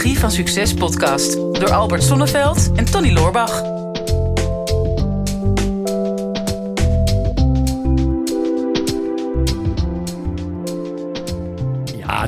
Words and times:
Psychologie 0.00 0.20
van 0.20 0.30
Succes 0.30 0.74
podcast 0.74 1.34
door 1.34 1.70
Albert 1.70 2.02
Sonneveld 2.02 2.70
en 2.74 2.84
Tony 2.84 3.12
Loorbach. 3.12 3.79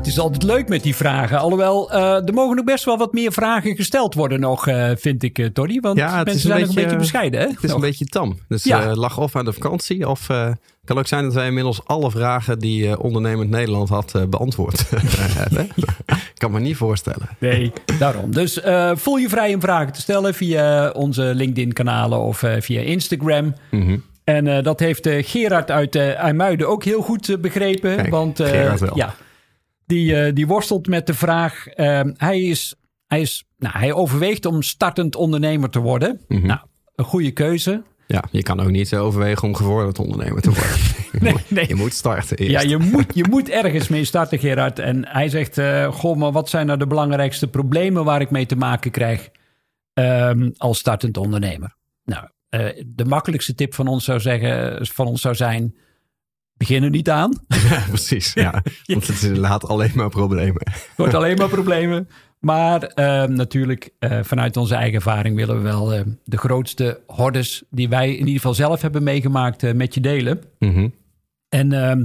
Het 0.02 0.10
is 0.10 0.18
altijd 0.18 0.42
leuk 0.42 0.68
met 0.68 0.82
die 0.82 0.96
vragen. 0.96 1.38
Alhoewel, 1.38 1.92
eh, 1.92 2.26
er 2.28 2.32
mogen 2.34 2.58
ook 2.58 2.64
best 2.64 2.84
wel 2.84 2.96
wat 2.98 3.12
meer 3.12 3.32
vragen 3.32 3.76
gesteld 3.76 4.14
worden 4.14 4.40
nog, 4.40 4.66
eh, 4.66 4.90
vind 4.96 5.22
ik, 5.22 5.38
uh, 5.38 5.46
Tony. 5.46 5.80
Want 5.80 5.98
Ja, 5.98 6.22
mensen 6.24 6.40
zijn 6.40 6.60
nog 6.60 6.68
een 6.68 6.74
beetje, 6.74 6.96
bescheiden, 6.96 7.40
hè? 7.40 7.46
Het 7.46 7.56
is 7.56 7.62
Nog. 7.62 7.74
een 7.74 7.80
beetje 7.80 8.04
tam. 8.04 8.38
Dus 8.48 8.64
Ja. 8.64 8.82
eh, 8.82 8.94
lag 8.96 9.18
of 9.18 9.36
aan 9.36 9.44
de 9.44 9.52
vakantie. 9.52 10.08
Of 10.08 10.28
eh, 10.28 10.44
het 10.46 10.56
kan 10.84 10.98
ook 10.98 11.06
zijn 11.06 11.24
dat 11.24 11.34
wij 11.34 11.46
inmiddels 11.46 11.80
alle 11.84 12.10
vragen 12.10 12.58
die 12.58 12.88
eh, 12.88 12.98
ondernemend 13.04 13.50
Nederland 13.50 13.88
had 13.88 14.14
eh, 14.14 14.22
beantwoord 14.24 14.84
hebben. 15.38 15.68
Ik 16.06 16.32
kan 16.38 16.50
me 16.50 16.60
niet 16.60 16.76
voorstellen. 16.76 17.28
Nee, 17.38 17.72
daarom. 17.98 18.30
Dus 18.32 18.60
eh, 18.60 18.90
voel 18.94 19.16
je 19.16 19.28
vrij 19.28 19.54
om 19.54 19.60
vragen 19.60 19.92
te 19.92 20.00
stellen 20.00 20.34
via 20.34 20.90
onze 20.90 21.22
LinkedIn-kanalen 21.34 22.18
of 22.18 22.42
eh, 22.42 22.60
via 22.60 22.80
Instagram. 22.80 23.54
Mhm. 23.70 23.96
En 24.24 24.46
eh, 24.46 24.62
dat 24.64 24.80
heeft 24.80 25.06
eh, 25.06 25.24
Gerard 25.26 25.70
uit 25.70 25.94
eh 25.94 26.14
IJmuiden 26.18 26.68
ook 26.68 26.84
heel 26.84 27.02
goed 27.02 27.28
eh, 27.28 27.36
begrepen. 27.38 27.96
Kijk, 27.96 28.10
want 28.10 28.40
eh, 28.40 28.48
Gerard 28.48 28.80
wel. 28.80 28.96
ja, 28.96 29.14
die, 29.86 30.16
eh, 30.16 30.34
die 30.34 30.46
worstelt 30.46 30.86
met 30.86 31.06
de 31.06 31.14
vraag. 31.14 31.66
eh, 31.66 32.00
hij, 32.16 32.42
is, 32.42 32.74
hij, 33.06 33.20
is, 33.20 33.44
nou, 33.58 33.78
hij 33.78 33.92
overweegt 33.92 34.46
om 34.46 34.62
startend 34.62 35.16
ondernemer 35.16 35.70
te 35.70 35.78
worden. 35.80 36.20
Mhm. 36.28 36.46
Nou, 36.46 36.60
een 36.94 37.04
goede 37.04 37.30
keuze. 37.30 37.82
Ja, 38.06 38.24
je 38.30 38.42
kan 38.42 38.60
ook 38.60 38.70
niet 38.70 38.92
eh, 38.92 39.02
overwegen 39.02 39.48
om 39.48 39.54
gevorderd 39.54 39.98
ondernemer 39.98 40.42
te 40.42 40.50
worden. 40.50 40.76
Nee, 41.20 41.34
nee. 41.48 41.68
Je 41.68 41.74
moet 41.74 41.92
starten 41.92 42.36
eerst. 42.36 42.52
Ja, 42.52 42.60
je 42.70 42.76
moet, 42.78 43.06
je 43.14 43.24
moet 43.30 43.48
ergens 43.48 43.88
mee 43.88 44.04
starten, 44.04 44.38
Gerard. 44.38 44.78
En 44.78 45.08
hij 45.08 45.28
zegt: 45.28 45.58
eh, 45.58 45.92
Goh, 45.92 46.16
maar 46.16 46.32
wat 46.32 46.48
zijn 46.48 46.66
nou 46.66 46.78
de 46.78 46.86
belangrijkste 46.86 47.48
problemen 47.48 48.04
waar 48.04 48.20
ik 48.20 48.30
mee 48.30 48.46
te 48.46 48.56
maken 48.56 48.90
krijg 48.90 49.28
ehm, 49.94 50.50
als 50.56 50.78
startend 50.78 51.16
ondernemer? 51.16 51.76
Nou, 52.04 52.28
de 52.86 53.04
makkelijkste 53.04 53.54
tip 53.54 53.74
van 53.74 53.86
ons 53.86 54.04
zou, 54.04 54.20
zeggen, 54.20 54.86
van 54.86 55.06
ons 55.06 55.20
zou 55.20 55.34
zijn: 55.34 55.76
begin 56.62 56.82
er 56.82 56.90
niet 56.90 57.10
aan. 57.10 57.40
Ja, 57.70 57.84
precies. 57.88 58.32
Ja. 58.44 58.62
Want 58.84 59.06
het 59.06 59.16
is 59.16 59.22
inderdaad 59.22 59.68
alleen 59.68 59.92
maar 59.94 60.08
problemen. 60.08 60.62
Het 60.64 60.92
wordt 60.96 61.14
alleen 61.14 61.36
maar 61.36 61.48
problemen. 61.48 62.08
Maar 62.38 62.82
ehm, 62.82 63.32
natuurlijk, 63.32 63.90
eh, 63.98 64.18
vanuit 64.22 64.56
onze 64.56 64.74
eigen 64.74 64.94
ervaring 64.94 65.36
willen 65.36 65.56
we 65.56 65.62
wel 65.62 65.94
eh, 65.94 66.00
de 66.24 66.38
grootste 66.38 67.00
hordes 67.06 67.62
die 67.70 67.88
wij 67.88 68.10
in 68.10 68.18
ieder 68.18 68.34
geval 68.34 68.54
zelf 68.54 68.82
hebben 68.82 69.02
meegemaakt 69.02 69.62
eh, 69.62 69.72
met 69.72 69.94
je 69.94 70.00
delen. 70.00 70.40
Mhm. 70.58 70.88
En, 71.48 71.72
ehm, 71.72 72.04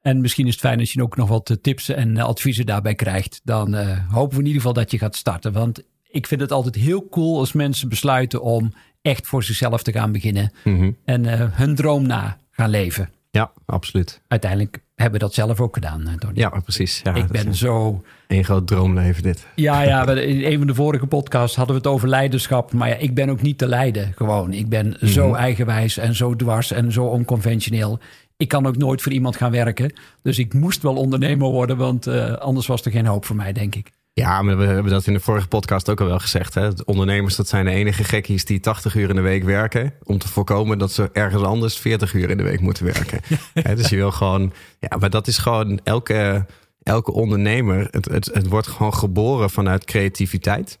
en 0.00 0.20
misschien 0.20 0.46
is 0.46 0.52
het 0.52 0.60
fijn 0.60 0.78
als 0.78 0.92
je 0.92 1.02
ook 1.02 1.16
nog 1.16 1.28
wat 1.28 1.50
eh, 1.50 1.56
tips 1.56 1.88
en 1.88 2.16
adviezen 2.16 2.66
daarbij 2.66 2.94
krijgt. 2.94 3.40
Dan 3.44 3.74
hopen 4.10 4.36
we 4.36 4.40
in 4.40 4.46
ieder 4.46 4.60
geval 4.60 4.72
dat 4.82 4.90
je 4.90 4.98
gaat 4.98 5.16
starten. 5.16 5.52
Want 5.52 5.82
ik 6.10 6.26
vind 6.26 6.40
het 6.40 6.52
altijd 6.52 6.74
heel 6.74 7.08
cool 7.08 7.38
als 7.38 7.52
mensen 7.52 7.88
besluiten 7.88 8.42
om 8.42 8.72
echt 9.02 9.26
voor 9.26 9.42
zichzelf 9.42 9.82
te 9.82 9.92
gaan 9.92 10.12
beginnen. 10.12 10.52
Mhm. 10.64 10.90
En 11.04 11.26
hun 11.52 11.74
droom 11.74 12.06
na 12.06 12.38
gaan 12.50 12.70
leven. 12.70 13.08
Ja, 13.38 13.52
absoluut. 13.66 14.20
Uiteindelijk 14.28 14.82
hebben 14.94 15.20
we 15.20 15.26
dat 15.26 15.34
zelf 15.34 15.60
ook 15.60 15.74
gedaan. 15.74 16.06
eh, 16.08 16.14
Tony. 16.14 16.32
Ja, 16.38 16.48
precies. 16.48 17.00
Ja, 17.04 17.14
ik 17.14 17.26
ben 17.26 17.54
zo 17.54 18.02
een 18.28 18.44
groot 18.44 18.66
droomleven 18.66 19.22
dit. 19.22 19.46
Ja, 19.54 19.82
ja, 19.82 20.08
in 20.10 20.44
een 20.44 20.58
van 20.58 20.66
de 20.66 20.74
vorige 20.74 21.06
podcasts 21.06 21.56
hadden 21.56 21.74
we 21.76 21.80
het 21.82 21.90
over 21.90 22.08
leiderschap. 22.08 22.72
Maar 22.72 22.88
ja, 22.88 22.94
ik 22.94 23.14
ben 23.14 23.28
ook 23.30 23.42
niet 23.42 23.58
te 23.58 23.66
leiden. 23.66 24.12
Gewoon. 24.16 24.52
Ik 24.52 24.68
ben 24.68 24.96
zo 25.08 25.34
eigenwijs 25.34 25.96
en 25.96 26.14
zo 26.14 26.36
dwars 26.36 26.70
en 26.72 26.92
zo 26.92 27.04
onconventioneel. 27.04 27.98
Ik 28.36 28.48
kan 28.48 28.66
ook 28.66 28.76
nooit 28.76 29.02
voor 29.02 29.12
iemand 29.12 29.36
gaan 29.36 29.50
werken. 29.50 29.92
Dus 30.22 30.38
ik 30.38 30.54
moest 30.54 30.82
wel 30.82 30.96
ondernemer 30.96 31.48
worden, 31.48 31.76
want 31.76 32.06
eh, 32.06 32.32
anders 32.32 32.66
was 32.66 32.84
er 32.84 32.90
geen 32.90 33.06
hoop 33.06 33.24
voor 33.24 33.36
mij, 33.36 33.52
denk 33.52 33.74
ik. 33.74 33.90
Ja, 34.14 34.42
maar 34.42 34.56
we 34.56 34.64
hebben 34.64 34.92
dat 34.92 35.06
in 35.06 35.12
de 35.12 35.20
vorige 35.20 35.48
podcast 35.48 35.88
ook 35.90 36.00
al 36.00 36.06
wel 36.06 36.18
gezegd. 36.18 36.54
Hè? 36.54 36.74
De 36.74 36.84
Ondernemers, 36.84 37.36
dat 37.36 37.48
zijn 37.48 37.64
de 37.64 37.70
enige 37.70 38.04
gekkies 38.04 38.44
die 38.44 38.60
80 38.60 38.94
uur 38.94 39.08
in 39.08 39.14
de 39.14 39.20
week 39.20 39.44
werken. 39.44 39.94
Om 40.02 40.18
te 40.18 40.28
voorkomen 40.28 40.78
dat 40.78 40.92
ze 40.92 41.10
ergens 41.12 41.42
anders 41.42 41.78
40 41.78 42.14
uur 42.14 42.30
in 42.30 42.36
de 42.36 42.42
week 42.42 42.60
moeten 42.60 42.84
werken. 42.84 43.20
Dus 43.76 43.88
je 43.88 43.96
wil 43.96 44.10
gewoon. 44.10 44.52
Ja, 44.78 44.96
maar 44.96 45.10
dat 45.10 45.26
is 45.26 45.38
gewoon 45.38 45.80
elke, 45.84 46.46
elke 46.82 47.12
ondernemer. 47.12 47.88
Het, 47.90 48.04
het, 48.04 48.30
het 48.32 48.46
wordt 48.46 48.66
gewoon 48.66 48.94
geboren 48.94 49.50
vanuit 49.50 49.84
creativiteit. 49.84 50.78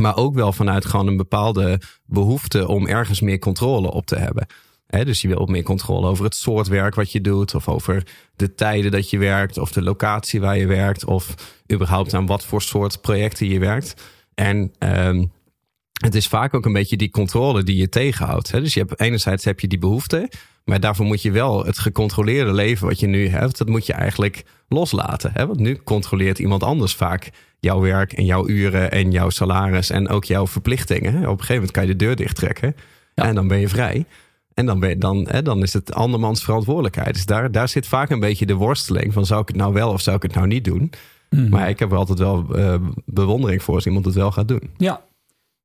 Maar 0.00 0.16
ook 0.16 0.34
wel 0.34 0.52
vanuit 0.52 0.84
gewoon 0.84 1.06
een 1.06 1.16
bepaalde 1.16 1.80
behoefte 2.04 2.68
om 2.68 2.86
ergens 2.86 3.20
meer 3.20 3.38
controle 3.38 3.90
op 3.90 4.06
te 4.06 4.16
hebben. 4.16 4.46
Dus 4.88 5.20
je 5.20 5.28
wil 5.28 5.46
meer 5.46 5.62
controle 5.62 6.06
over 6.06 6.24
het 6.24 6.34
soort 6.34 6.68
werk 6.68 6.94
wat 6.94 7.12
je 7.12 7.20
doet, 7.20 7.54
of 7.54 7.68
over 7.68 8.06
de 8.36 8.54
tijden 8.54 8.90
dat 8.90 9.10
je 9.10 9.18
werkt, 9.18 9.58
of 9.58 9.72
de 9.72 9.82
locatie 9.82 10.40
waar 10.40 10.58
je 10.58 10.66
werkt, 10.66 11.04
of 11.04 11.34
überhaupt 11.72 12.14
aan 12.14 12.26
wat 12.26 12.44
voor 12.44 12.62
soort 12.62 13.00
projecten 13.00 13.48
je 13.48 13.58
werkt. 13.58 13.94
En 14.34 14.72
ehm, 14.78 15.24
het 16.02 16.14
is 16.14 16.26
vaak 16.26 16.54
ook 16.54 16.64
een 16.64 16.72
beetje 16.72 16.96
die 16.96 17.10
controle 17.10 17.62
die 17.62 17.76
je 17.76 17.88
tegenhoudt. 17.88 18.50
Dus 18.50 18.74
je 18.74 18.80
hebt, 18.80 19.00
enerzijds 19.00 19.44
heb 19.44 19.60
je 19.60 19.68
die 19.68 19.78
behoefte, 19.78 20.30
maar 20.64 20.80
daarvoor 20.80 21.06
moet 21.06 21.22
je 21.22 21.30
wel 21.30 21.64
het 21.64 21.78
gecontroleerde 21.78 22.52
leven 22.52 22.86
wat 22.86 23.00
je 23.00 23.06
nu 23.06 23.28
hebt, 23.28 23.58
dat 23.58 23.68
moet 23.68 23.86
je 23.86 23.92
eigenlijk 23.92 24.44
loslaten. 24.68 25.32
Want 25.46 25.58
nu 25.58 25.76
controleert 25.76 26.38
iemand 26.38 26.62
anders 26.62 26.94
vaak 26.94 27.30
jouw 27.60 27.80
werk 27.80 28.12
en 28.12 28.24
jouw 28.24 28.48
uren 28.48 28.90
en 28.90 29.10
jouw 29.10 29.30
salaris 29.30 29.90
en 29.90 30.08
ook 30.08 30.24
jouw 30.24 30.46
verplichtingen. 30.46 31.14
Op 31.14 31.22
een 31.22 31.30
gegeven 31.30 31.54
moment 31.54 31.70
kan 31.70 31.86
je 31.86 31.90
de 31.96 32.04
deur 32.04 32.16
dichttrekken 32.16 32.76
Ja. 33.14 33.24
en 33.24 33.34
dan 33.34 33.48
ben 33.48 33.58
je 33.58 33.68
vrij. 33.68 34.04
En 34.58 34.66
dan, 34.66 34.80
ben 34.80 34.88
je, 34.88 34.98
dan, 34.98 35.26
hè, 35.30 35.42
dan 35.42 35.62
is 35.62 35.72
het 35.72 35.94
andermans 35.94 36.44
verantwoordelijkheid. 36.44 37.14
Dus 37.14 37.26
daar, 37.26 37.50
daar 37.50 37.68
zit 37.68 37.86
vaak 37.86 38.10
een 38.10 38.20
beetje 38.20 38.46
de 38.46 38.54
worsteling 38.54 39.12
van 39.12 39.26
zou 39.26 39.40
ik 39.40 39.48
het 39.48 39.56
nou 39.56 39.72
wel 39.72 39.92
of 39.92 40.00
zou 40.00 40.16
ik 40.16 40.22
het 40.22 40.34
nou 40.34 40.46
niet 40.46 40.64
doen. 40.64 40.92
Maar 41.50 41.68
ik 41.68 41.78
heb 41.78 41.90
er 41.90 41.96
altijd 41.96 42.18
wel 42.18 42.54
eh, 42.54 42.74
bewondering 43.04 43.62
voor 43.62 43.74
als 43.74 43.86
iemand 43.86 44.04
het 44.04 44.14
wel 44.14 44.30
gaat 44.30 44.48
doen. 44.48 44.70
Ja. 44.76 45.00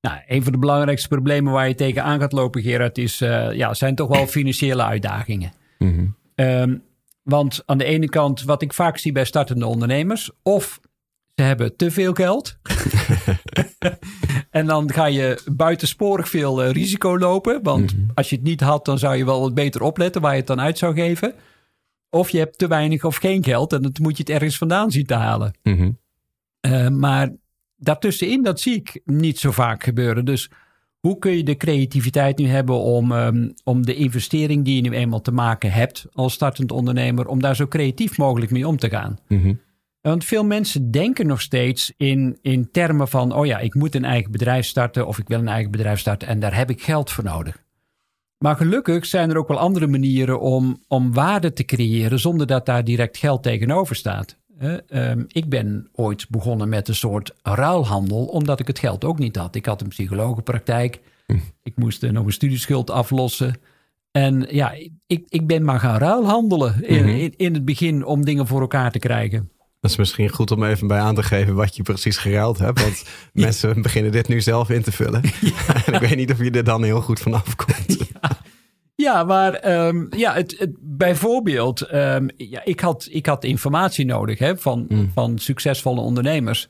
Nou, 0.02 0.18
een 0.28 0.44
van 0.44 0.52
de 0.52 0.58
belangrijkste 0.58 1.08
problemen 1.08 1.54
waar 1.54 1.68
je 1.68 1.76
tegenaan 1.76 2.20
gaat 2.20 2.31
lopen, 2.31 2.62
Gerard, 2.62 2.98
is, 2.98 3.22
eh, 3.22 3.52
ja, 3.52 3.74
zijn 3.74 3.96
toch 3.96 4.08
wel 4.08 4.28
financiële 4.28 4.84
uitdagingen. 4.84 5.54
Mhm. 5.78 6.06
Ehm, 6.36 6.75
want 7.24 7.64
aan 7.66 7.78
de 7.78 7.86
ene 7.86 8.10
kant, 8.10 8.44
wat 8.44 8.62
ik 8.62 8.74
vaak 8.74 8.98
zie 8.98 9.12
bij 9.12 9.25
startende 9.25 9.66
ondernemers, 9.66 10.31
of 10.42 10.80
ze 11.36 11.44
hebben 11.44 11.76
te 11.76 11.92
veel 11.92 12.14
geld. 12.14 12.58
en 14.50 14.66
dan 14.66 14.92
ga 14.92 15.06
je 15.06 15.42
buitensporig 15.52 16.30
veel 16.30 16.64
eh, 16.64 16.72
risico 16.72 17.18
lopen. 17.18 17.64
Want 17.64 17.96
als 18.14 18.30
je 18.30 18.36
het 18.36 18.46
niet 18.46 18.62
had, 18.62 18.86
dan 18.86 19.00
zou 19.00 19.16
je 19.16 19.26
wel 19.26 19.40
wat 19.40 19.54
beter 19.54 19.82
opletten 19.82 20.22
waar 20.22 20.32
je 20.32 20.38
het 20.38 20.48
dan 20.48 20.62
uit 20.62 20.78
zou 20.78 20.94
geven. 20.94 21.34
Of 22.10 22.30
je 22.30 22.38
hebt 22.38 22.58
te 22.58 22.68
weinig 22.68 23.04
of 23.04 23.16
geen 23.16 23.44
geld 23.44 23.74
en 23.74 23.82
dan 23.82 23.92
moet 24.02 24.18
je 24.18 24.24
het 24.24 24.32
ergens 24.32 24.58
vandaan 24.58 24.92
zien 24.92 25.06
te 25.06 25.14
halen. 25.14 25.58
Mhm. 25.64 25.92
Eh, 26.60 26.88
maar 26.88 27.32
daartussenin, 27.76 28.44
dat 28.44 28.60
zie 28.60 28.76
ik 28.76 29.02
niet 29.06 29.40
zo 29.40 29.52
vaak 29.52 29.84
gebeuren. 29.84 30.26
Dus 30.26 30.50
hoe 31.00 31.20
kun 31.20 31.38
je 31.38 31.44
de 31.44 31.58
creativiteit 31.58 32.38
nu 32.38 32.48
hebben 32.48 32.80
om, 32.80 33.12
ehm, 33.12 33.50
om 33.64 33.86
de 33.86 33.96
investering 33.96 34.66
die 34.66 34.76
je 34.76 34.82
nu 34.82 34.92
eenmaal 34.92 35.22
te 35.22 35.32
maken 35.32 35.72
hebt 35.72 36.06
als 36.12 36.34
startend 36.34 36.72
ondernemer, 36.72 37.28
om 37.28 37.42
daar 37.42 37.56
zo 37.56 37.68
creatief 37.68 38.18
mogelijk 38.18 38.52
mee 38.52 38.68
om 38.68 38.78
te 38.78 38.90
gaan? 38.90 39.18
Mhm. 39.28 39.54
Want 40.03 40.25
veel 40.25 40.44
mensen 40.44 40.91
denken 40.91 41.28
nog 41.28 41.41
steeds 41.41 41.94
in, 41.97 42.38
in 42.41 42.72
termen 42.72 43.08
van, 43.08 43.34
oh 43.36 43.46
ja, 43.46 43.59
ik 43.59 43.74
moet 43.74 43.96
een 43.96 44.06
eigen 44.06 44.31
bedrijf 44.31 44.66
starten 44.66 45.08
of 45.08 45.18
ik 45.18 45.28
wil 45.28 45.40
een 45.40 45.47
eigen 45.47 45.72
bedrijf 45.72 46.00
starten 46.00 46.28
en 46.28 46.40
daar 46.40 46.56
heb 46.56 46.69
ik 46.69 46.84
geld 46.84 47.12
voor 47.12 47.24
nodig. 47.24 47.64
Maar 48.38 48.56
gelukkig 48.56 49.06
zijn 49.06 49.30
er 49.30 49.38
ook 49.38 49.47
wel 49.47 49.59
andere 49.59 49.88
manieren 49.88 50.40
om, 50.40 50.84
om 50.88 51.13
waarde 51.13 51.53
te 51.53 51.63
creëren 51.63 52.19
zonder 52.19 52.47
dat 52.47 52.66
daar 52.66 52.84
direct 52.84 53.18
geld 53.18 53.44
tegenover 53.44 53.96
staat. 53.96 54.38
Ehm, 54.88 55.24
ik 55.28 55.50
ben 55.50 55.90
ooit 55.94 56.30
begonnen 56.30 56.69
met 56.69 56.88
een 56.88 56.96
soort 56.96 57.34
ruilhandel, 57.42 58.25
omdat 58.25 58.59
ik 58.59 58.68
het 58.68 58.80
geld 58.80 59.03
ook 59.06 59.19
niet 59.19 59.36
had. 59.36 59.56
Ik 59.56 59.66
had 59.66 59.81
een 59.81 59.88
psychologenpraktijk, 59.88 61.00
ik 61.63 61.75
moest 61.75 62.03
eh, 62.03 62.12
nog 62.12 62.25
een 62.25 62.31
studieschuld 62.31 62.90
aflossen. 62.90 63.56
En 64.12 64.46
ja, 64.50 64.74
ik, 65.08 65.25
ik 65.30 65.47
ben 65.47 65.63
maar 65.63 65.80
gaan 65.80 65.97
ruilhandelen 65.97 66.84
in, 66.84 67.08
in, 67.08 67.34
in 67.38 67.53
het 67.53 67.66
begin 67.66 68.06
om 68.06 68.25
dingen 68.25 68.47
voor 68.47 68.62
elkaar 68.62 68.92
te 68.92 69.00
krijgen. 69.00 69.52
Dat 69.84 69.92
is 69.92 69.98
misschien 69.98 70.30
goed 70.30 70.52
om 70.52 70.63
even 70.63 70.88
bij 70.88 71.00
aan 71.00 71.16
te 71.16 71.24
geven 71.24 71.56
wat 71.56 71.75
je 71.75 71.84
precies 71.84 72.18
geruild 72.18 72.57
hebt. 72.57 72.81
Want 72.81 73.04
mensen 73.34 73.81
beginnen 73.81 74.12
dit 74.12 74.28
nu 74.28 74.42
zelf 74.42 74.69
in 74.69 74.81
te 74.81 74.92
vullen. 74.92 75.22
en 75.86 75.94
ik 75.94 76.00
weet 76.00 76.16
niet 76.16 76.31
of 76.31 76.40
je 76.44 76.52
er 76.52 76.63
dan 76.63 76.84
heel 76.84 77.02
goed 77.02 77.19
van 77.19 77.34
afkomt. 77.34 77.98
Ja, 78.96 79.24
maar 79.24 79.54
ehm, 79.54 80.06
ja, 80.10 80.34
het, 80.34 80.56
het, 80.60 80.72
bijvoorbeeld, 80.80 81.81
ehm, 81.81 82.28
ja, 82.38 82.63
ik, 82.63 82.80
had, 82.80 83.07
ik 83.12 83.25
had 83.25 83.44
informatie 83.44 84.06
nodig 84.06 84.40
hè, 84.40 84.57
van, 84.57 84.88
van 85.13 85.38
succesvolle 85.38 86.02
ondernemers. 86.02 86.69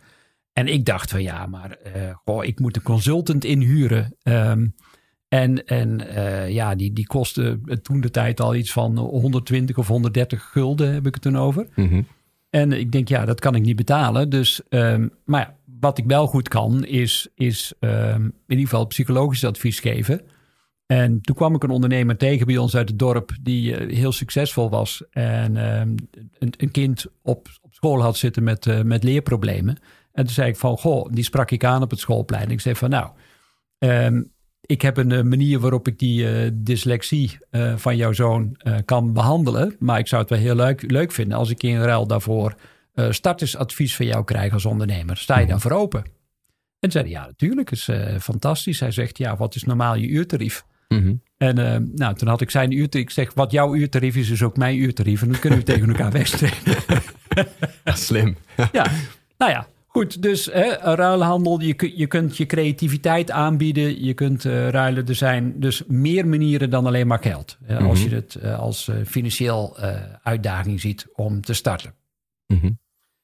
En 0.54 0.68
ik 0.68 0.86
dacht 0.86 1.10
van 1.10 1.22
ja, 1.22 1.46
maar 1.46 1.72
eh, 1.72 2.16
goh, 2.26 2.44
ik 2.44 2.60
moet 2.60 2.76
een 2.76 2.82
consultant 2.82 3.44
inhuren. 3.44 4.16
Ehm, 4.24 4.68
en 5.28 5.66
en 5.66 6.08
eh, 6.10 6.50
ja, 6.50 6.76
die, 6.76 6.94
die 6.94 7.08
kostte 7.08 7.60
toen 7.82 8.02
de 8.02 8.12
tijd 8.12 8.40
al 8.40 8.56
iets 8.56 8.72
van 8.72 8.98
120 8.98 9.78
of 9.78 9.88
130 9.88 10.50
gulden, 10.52 10.94
heb 10.94 11.08
ik 11.08 11.14
het 11.14 11.24
toen 11.24 11.38
over. 11.38 11.68
Mhm. 11.76 12.02
En 12.54 12.72
ik 12.72 12.92
denk, 12.92 13.08
ja, 13.08 13.26
dat 13.26 13.40
kan 13.40 13.56
ik 13.56 13.62
niet 13.62 13.76
betalen. 13.76 14.30
Dus, 14.30 14.62
ehm, 14.70 15.08
maar 15.26 15.56
wat 15.80 15.98
ik 15.98 16.06
wel 16.06 16.28
goed 16.28 16.48
kan, 16.48 16.86
is, 16.86 17.28
is 17.36 17.74
ehm, 17.80 18.24
in 18.24 18.34
ieder 18.48 18.66
geval 18.66 18.86
psychologisch 18.86 19.46
advies 19.46 19.80
geven. 19.80 20.22
En 20.86 21.22
toen 21.22 21.36
kwam 21.36 21.56
ik 21.56 21.64
een 21.64 21.70
ondernemer 21.70 22.18
tegen 22.18 22.46
bij 22.46 22.58
ons 22.58 22.76
uit 22.76 22.90
het 22.90 23.00
dorp 23.00 23.32
die 23.42 23.76
eh, 23.76 23.96
heel 23.98 24.12
succesvol 24.12 24.70
was. 24.70 25.04
En 25.10 25.58
ehm, 25.58 25.96
een, 26.40 26.54
een 26.58 26.72
kind 26.72 27.06
op, 27.22 27.48
op 27.62 27.74
school 27.74 28.02
had 28.02 28.18
zitten 28.18 28.44
met, 28.44 28.66
eh, 28.66 28.82
met 28.82 29.04
leerproblemen. 29.04 29.78
En 30.12 30.24
toen 30.24 30.34
zei 30.34 30.50
ik 30.50 30.58
van, 30.58 30.78
goh, 30.78 31.12
die 31.12 31.24
sprak 31.24 31.52
ik 31.52 31.64
aan 31.64 31.82
op 31.82 31.90
het 31.90 32.00
schoolplein. 32.00 32.52
Ik 32.52 32.62
zei 32.62 32.76
van, 32.76 32.90
nou, 32.90 33.12
ik 34.66 34.82
heb 34.82 34.98
een 34.98 35.12
eh, 35.12 35.22
manier 35.22 35.60
waarop 35.60 35.88
ik 35.88 36.00
die 36.00 36.24
uh, 36.24 36.50
dyslexie 36.54 37.38
uh, 37.52 37.78
van 37.78 37.96
jouw 37.96 38.12
zoon 38.12 38.58
kan 38.86 39.14
behandelen. 39.14 39.76
Maar 39.80 40.00
ik 40.00 40.08
zou 40.08 40.22
het 40.22 40.30
wel 40.30 40.40
heel 40.40 40.56
leuk, 40.56 40.92
leuk 40.92 41.12
vinden 41.12 41.38
als 41.38 41.50
ik 41.50 41.64
in 41.64 41.82
ruil 41.82 42.08
daarvoor 42.08 42.56
startersadvies 43.10 43.96
van 43.96 44.06
jou 44.06 44.24
krijg 44.24 44.54
als 44.54 44.66
ondernemer. 44.66 45.18
Sta 45.18 45.40
je 45.40 45.48
dan 45.48 45.62
voor 45.62 45.72
open? 45.72 46.04
En 46.80 46.92
zei 46.92 47.10
ja, 47.10 47.26
natuurlijk, 47.26 47.72
is 47.72 47.90
fantastisch. 48.20 48.80
Hij 48.80 48.92
zegt, 48.92 49.18
ja, 49.18 49.38
wat 49.38 49.56
is 49.56 49.64
normaal 49.64 49.96
je 49.96 50.08
uurtarief? 50.08 50.66
Mhm. 50.88 51.16
En 51.38 51.92
nou, 51.96 52.16
toen 52.16 52.28
had 52.28 52.42
ik 52.42 52.50
zijn 52.50 52.72
uurtarief. 52.72 53.08
Ik 53.08 53.14
zeg, 53.14 53.34
wat 53.34 53.52
jouw 53.52 53.76
uurtarief 53.76 54.16
is, 54.16 54.30
is 54.30 54.44
ook 54.44 54.58
mijn 54.58 54.78
uurtarief. 54.78 55.22
En 55.22 55.30
dan 55.30 55.40
kunnen 55.40 55.60
we 55.60 55.66
tegen 55.66 55.88
elkaar 55.88 56.12
wegstrepen. 56.22 57.02
Slim. 57.84 58.38
ja, 58.72 58.92
nou 59.38 59.52
ja, 59.52 59.68
Goed, 59.96 60.22
dus 60.22 60.46
hè, 60.46 60.70
ruilhandel, 60.96 61.60
je, 61.62 61.92
je 61.96 62.08
kunt 62.08 62.38
je 62.38 62.46
creativiteit 62.46 63.32
aanbieden, 63.32 64.04
je 64.04 64.14
kunt 64.14 64.44
uh, 64.44 64.70
ruilen. 64.70 65.08
Er 65.08 65.16
zijn 65.16 65.60
dus 65.60 65.84
meer 65.88 66.28
manieren 66.28 66.70
dan 66.70 66.86
alleen 66.86 67.08
maar 67.08 67.20
geld. 67.22 67.58
Als 67.70 68.00
Mhm. 68.00 68.10
je 68.10 68.16
het 68.16 68.38
uh, 68.44 68.60
als 68.60 68.88
uh, 68.88 68.96
financieel 69.06 69.78
uitdaging 70.24 70.80
ziet 70.82 71.08
om 71.16 71.42
te 71.42 71.54
starten. 71.54 71.94
Mhm. 72.48 72.72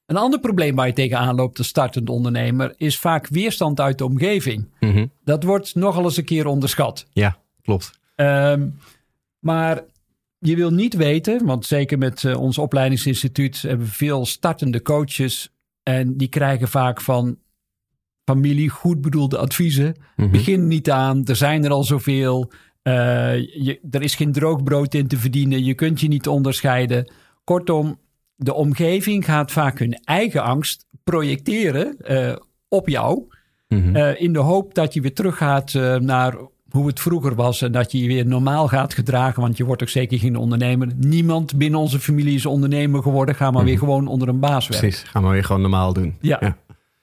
Een 0.05 0.17
ander 0.17 0.39
probleem 0.39 0.75
waar 0.75 0.87
je 0.87 0.93
tegenaan 0.93 1.35
loopt 1.35 1.57
als 1.57 1.67
startend 1.67 2.09
ondernemer 2.09 2.73
is 2.77 2.99
vaak 2.99 3.27
weerstand 3.27 3.79
uit 3.79 3.97
de 3.97 4.05
omgeving. 4.05 4.69
Mhm. 4.79 5.05
Dat 5.23 5.43
wordt 5.43 5.75
nogal 5.75 6.03
eens 6.03 6.17
een 6.17 6.25
keer 6.25 6.45
onderschat. 6.47 7.05
Ja, 7.13 7.37
klopt. 7.61 7.91
Um, 8.15 8.79
maar 9.39 9.81
je 10.39 10.55
wil 10.55 10.71
niet 10.71 10.93
weten, 10.93 11.45
want 11.45 11.65
zeker 11.65 11.97
met 11.97 12.35
ons 12.35 12.57
opleidingsinstituut 12.57 13.61
hebben 13.61 13.85
we 13.85 13.91
veel 13.93 14.25
startende 14.25 14.81
coaches 14.81 15.51
en 15.83 16.17
die 16.17 16.27
krijgen 16.27 16.67
vaak 16.67 17.01
van 17.01 17.37
familie 18.23 18.69
goed 18.69 19.01
bedoelde 19.01 19.37
adviezen. 19.37 19.95
Mhm. 20.15 20.31
Begin 20.31 20.67
niet 20.67 20.89
aan, 20.89 21.25
er 21.25 21.35
zijn 21.35 21.63
er 21.63 21.71
al 21.71 21.83
zoveel. 21.83 22.51
Uh, 22.83 22.93
je, 23.37 23.79
er 23.91 24.01
is 24.01 24.15
geen 24.15 24.31
droog 24.31 24.63
brood 24.63 24.93
in 24.93 25.07
te 25.07 25.17
verdienen. 25.17 25.63
Je 25.63 25.73
kunt 25.73 26.01
je 26.01 26.07
niet 26.07 26.27
onderscheiden. 26.27 27.11
Kortom, 27.43 27.99
de 28.35 28.53
omgeving 28.53 29.25
gaat 29.25 29.51
vaak 29.51 29.79
hun 29.79 29.93
eigen 29.93 30.43
angst 30.43 30.85
projecteren 31.03 31.95
uh, 32.11 32.35
op 32.67 32.89
jou. 32.89 33.23
Mhm. 33.67 33.95
Uh, 33.95 34.21
in 34.21 34.33
de 34.33 34.39
hoop 34.39 34.73
dat 34.73 34.93
je 34.93 35.01
weer 35.01 35.13
teruggaat 35.13 35.73
naar 35.99 36.37
hoe 36.71 36.87
het 36.87 36.99
vroeger 36.99 37.35
was. 37.35 37.61
En 37.61 37.71
dat 37.71 37.91
je 37.91 38.01
je 38.01 38.07
weer 38.07 38.25
normaal 38.25 38.67
gaat 38.67 38.93
gedragen. 38.93 39.41
Want 39.41 39.57
je 39.57 39.65
wordt 39.65 39.81
ook 39.81 39.89
zeker 39.89 40.19
geen 40.19 40.35
ondernemer. 40.35 40.87
Niemand 40.95 41.57
binnen 41.57 41.79
onze 41.79 41.99
familie 41.99 42.35
is 42.35 42.45
ondernemer 42.45 43.01
geworden. 43.01 43.35
Ga 43.35 43.51
maar 43.51 43.63
weer 43.63 43.77
gewoon 43.77 44.07
onder 44.07 44.27
een 44.27 44.39
baas 44.39 44.67
werken. 44.67 44.87
Precies, 44.87 45.09
ga 45.09 45.19
maar 45.19 45.31
weer 45.31 45.43
gewoon 45.43 45.61
normaal 45.61 45.93
doen. 45.93 46.15
Ja. 46.21 46.37
ja. 46.39 46.57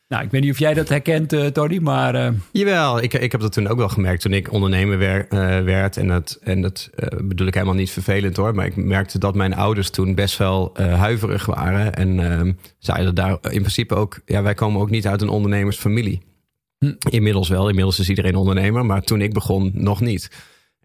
Nou, 0.08 0.24
ik 0.24 0.30
weet 0.30 0.40
niet 0.40 0.50
of 0.50 0.58
jij 0.58 0.74
dat 0.74 0.88
herkent, 0.88 1.32
uh, 1.32 1.46
Tony, 1.46 1.78
maar... 1.78 2.14
Uh... 2.14 2.28
Jawel, 2.52 3.02
ik, 3.02 3.14
ik 3.14 3.32
heb 3.32 3.40
dat 3.40 3.52
toen 3.52 3.68
ook 3.68 3.78
wel 3.78 3.88
gemerkt 3.88 4.22
toen 4.22 4.32
ik 4.32 4.52
ondernemer 4.52 4.98
wer, 4.98 5.26
uh, 5.30 5.64
werd. 5.64 5.96
En 5.96 6.08
dat, 6.08 6.38
en 6.42 6.60
dat 6.60 6.90
bedoel 7.24 7.46
ik 7.46 7.54
helemaal 7.54 7.74
niet 7.74 7.90
vervelend 7.90 8.36
hoor. 8.36 8.54
Maar 8.54 8.66
ik 8.66 8.76
merkte 8.76 9.18
dat 9.18 9.34
mijn 9.34 9.54
ouders 9.54 9.90
toen 9.90 10.14
best 10.14 10.38
wel 10.38 10.72
huiverig 10.74 11.46
waren. 11.46 11.94
En 11.94 12.20
ehm, 12.32 12.52
zeiden 12.78 13.14
daar 13.14 13.30
in 13.30 13.60
principe 13.60 13.94
ook... 13.94 14.20
Ja, 14.24 14.42
wij 14.42 14.54
komen 14.54 14.80
ook 14.80 14.90
niet 14.90 15.06
uit 15.06 15.22
een 15.22 15.28
ondernemersfamilie. 15.28 16.22
Hm. 16.78 16.94
Inmiddels 17.10 17.48
wel, 17.48 17.68
inmiddels 17.68 17.98
is 17.98 18.08
iedereen 18.08 18.36
ondernemer. 18.36 18.86
Maar 18.86 19.02
toen 19.02 19.20
ik 19.20 19.32
begon, 19.32 19.70
nog 19.74 20.00
niet. 20.00 20.30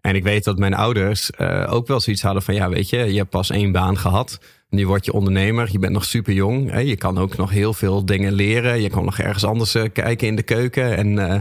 En 0.00 0.14
ik 0.14 0.22
weet 0.22 0.44
dat 0.44 0.58
mijn 0.58 0.74
ouders 0.74 1.38
ook 1.66 1.86
wel 1.86 2.00
zoiets 2.00 2.22
hadden 2.22 2.42
van... 2.42 2.54
Ja, 2.54 2.68
weet 2.68 2.90
je, 2.90 2.96
je 2.96 3.18
hebt 3.18 3.30
pas 3.30 3.50
één 3.50 3.72
baan 3.72 3.98
gehad... 3.98 4.38
Nu 4.72 4.86
word 4.86 5.04
je 5.04 5.12
ondernemer, 5.12 5.68
je 5.72 5.78
bent 5.78 5.92
nog 5.92 6.04
super 6.04 6.32
jong. 6.32 6.70
Hè? 6.70 6.78
Je 6.78 6.96
kan 6.96 7.18
ook 7.18 7.36
nog 7.36 7.50
heel 7.50 7.74
veel 7.74 8.04
dingen 8.04 8.32
leren. 8.32 8.82
Je 8.82 8.90
kan 8.90 9.04
nog 9.04 9.18
ergens 9.18 9.44
anders 9.44 9.74
uh, 9.74 9.82
kijken 9.92 10.26
in 10.26 10.36
de 10.36 10.42
keuken. 10.42 10.96
En 10.96 11.12
uh, 11.12 11.36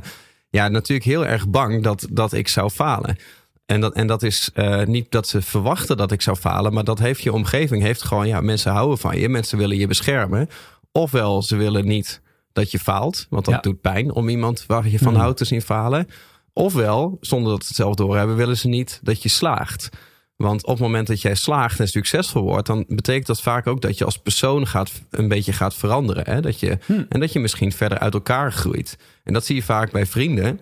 ja, 0.49 0.67
natuurlijk 0.67 1.07
heel 1.07 1.25
erg 1.25 1.49
bang 1.49 1.83
dat, 1.83 2.07
dat 2.09 2.33
ik 2.33 2.47
zou 2.47 2.69
falen. 2.69 3.17
En 3.65 3.81
dat, 3.81 3.93
en 3.93 4.07
dat 4.07 4.23
is 4.23 4.51
niet 4.85 5.11
dat 5.11 5.27
ze 5.27 5.41
verwachten 5.41 5.97
dat 5.97 6.11
ik 6.11 6.21
zou 6.21 6.37
falen, 6.37 6.73
maar 6.73 6.83
dat 6.83 6.99
heeft 6.99 7.21
je 7.21 7.33
omgeving. 7.33 7.83
Heeft 7.83 8.03
gewoon, 8.03 8.27
ja, 8.27 8.41
mensen 8.41 8.71
houden 8.71 8.97
van 8.97 9.19
je, 9.19 9.29
mensen 9.29 9.57
willen 9.57 9.77
je 9.77 9.87
beschermen. 9.87 10.49
Ofwel, 10.91 11.41
ze 11.41 11.55
willen 11.55 11.85
niet 11.85 12.21
dat 12.53 12.71
je 12.71 12.79
faalt, 12.79 13.27
want 13.29 13.45
dat 13.45 13.53
Ja. 13.53 13.59
doet 13.59 13.81
pijn 13.81 14.11
om 14.13 14.29
iemand 14.29 14.63
waar 14.67 14.87
je 14.87 14.97
van 14.97 15.07
Hmm. 15.13 15.21
houdt 15.21 15.37
te 15.37 15.45
zien 15.45 15.61
falen. 15.61 16.07
Ofwel, 16.53 17.17
zonder 17.21 17.51
dat 17.51 17.61
ze 17.61 17.67
het 17.67 17.75
zelf 17.75 17.95
doorhebben, 17.95 18.35
willen 18.35 18.57
ze 18.57 18.67
niet 18.67 18.99
dat 19.03 19.23
je 19.23 19.29
slaagt. 19.29 19.89
Want 20.35 20.63
op 20.65 20.69
het 20.71 20.79
moment 20.79 21.07
dat 21.07 21.21
jij 21.21 21.35
slaagt 21.35 21.79
en 21.79 21.87
succesvol 21.87 22.41
wordt, 22.43 22.67
dan 22.67 22.85
betekent 22.87 23.25
dat 23.27 23.41
vaak 23.41 23.67
ook 23.67 23.81
dat 23.81 23.97
je 23.97 24.05
als 24.05 24.17
persoon 24.17 24.67
gaat, 24.67 24.91
een 25.09 25.27
beetje 25.27 25.53
gaat 25.53 25.75
veranderen. 25.75 26.23
Hè? 26.25 26.41
Dat 26.41 26.59
je, 26.59 26.77
Hmm. 26.85 27.05
En 27.09 27.19
dat 27.19 27.33
je 27.33 27.39
misschien 27.39 27.71
verder 27.71 27.99
uit 27.99 28.13
elkaar 28.13 28.51
groeit. 28.53 28.97
En 29.23 29.33
dat 29.33 29.45
zie 29.45 29.55
je 29.55 29.63
vaak 29.63 29.91
bij 29.91 30.05
vrienden. 30.05 30.59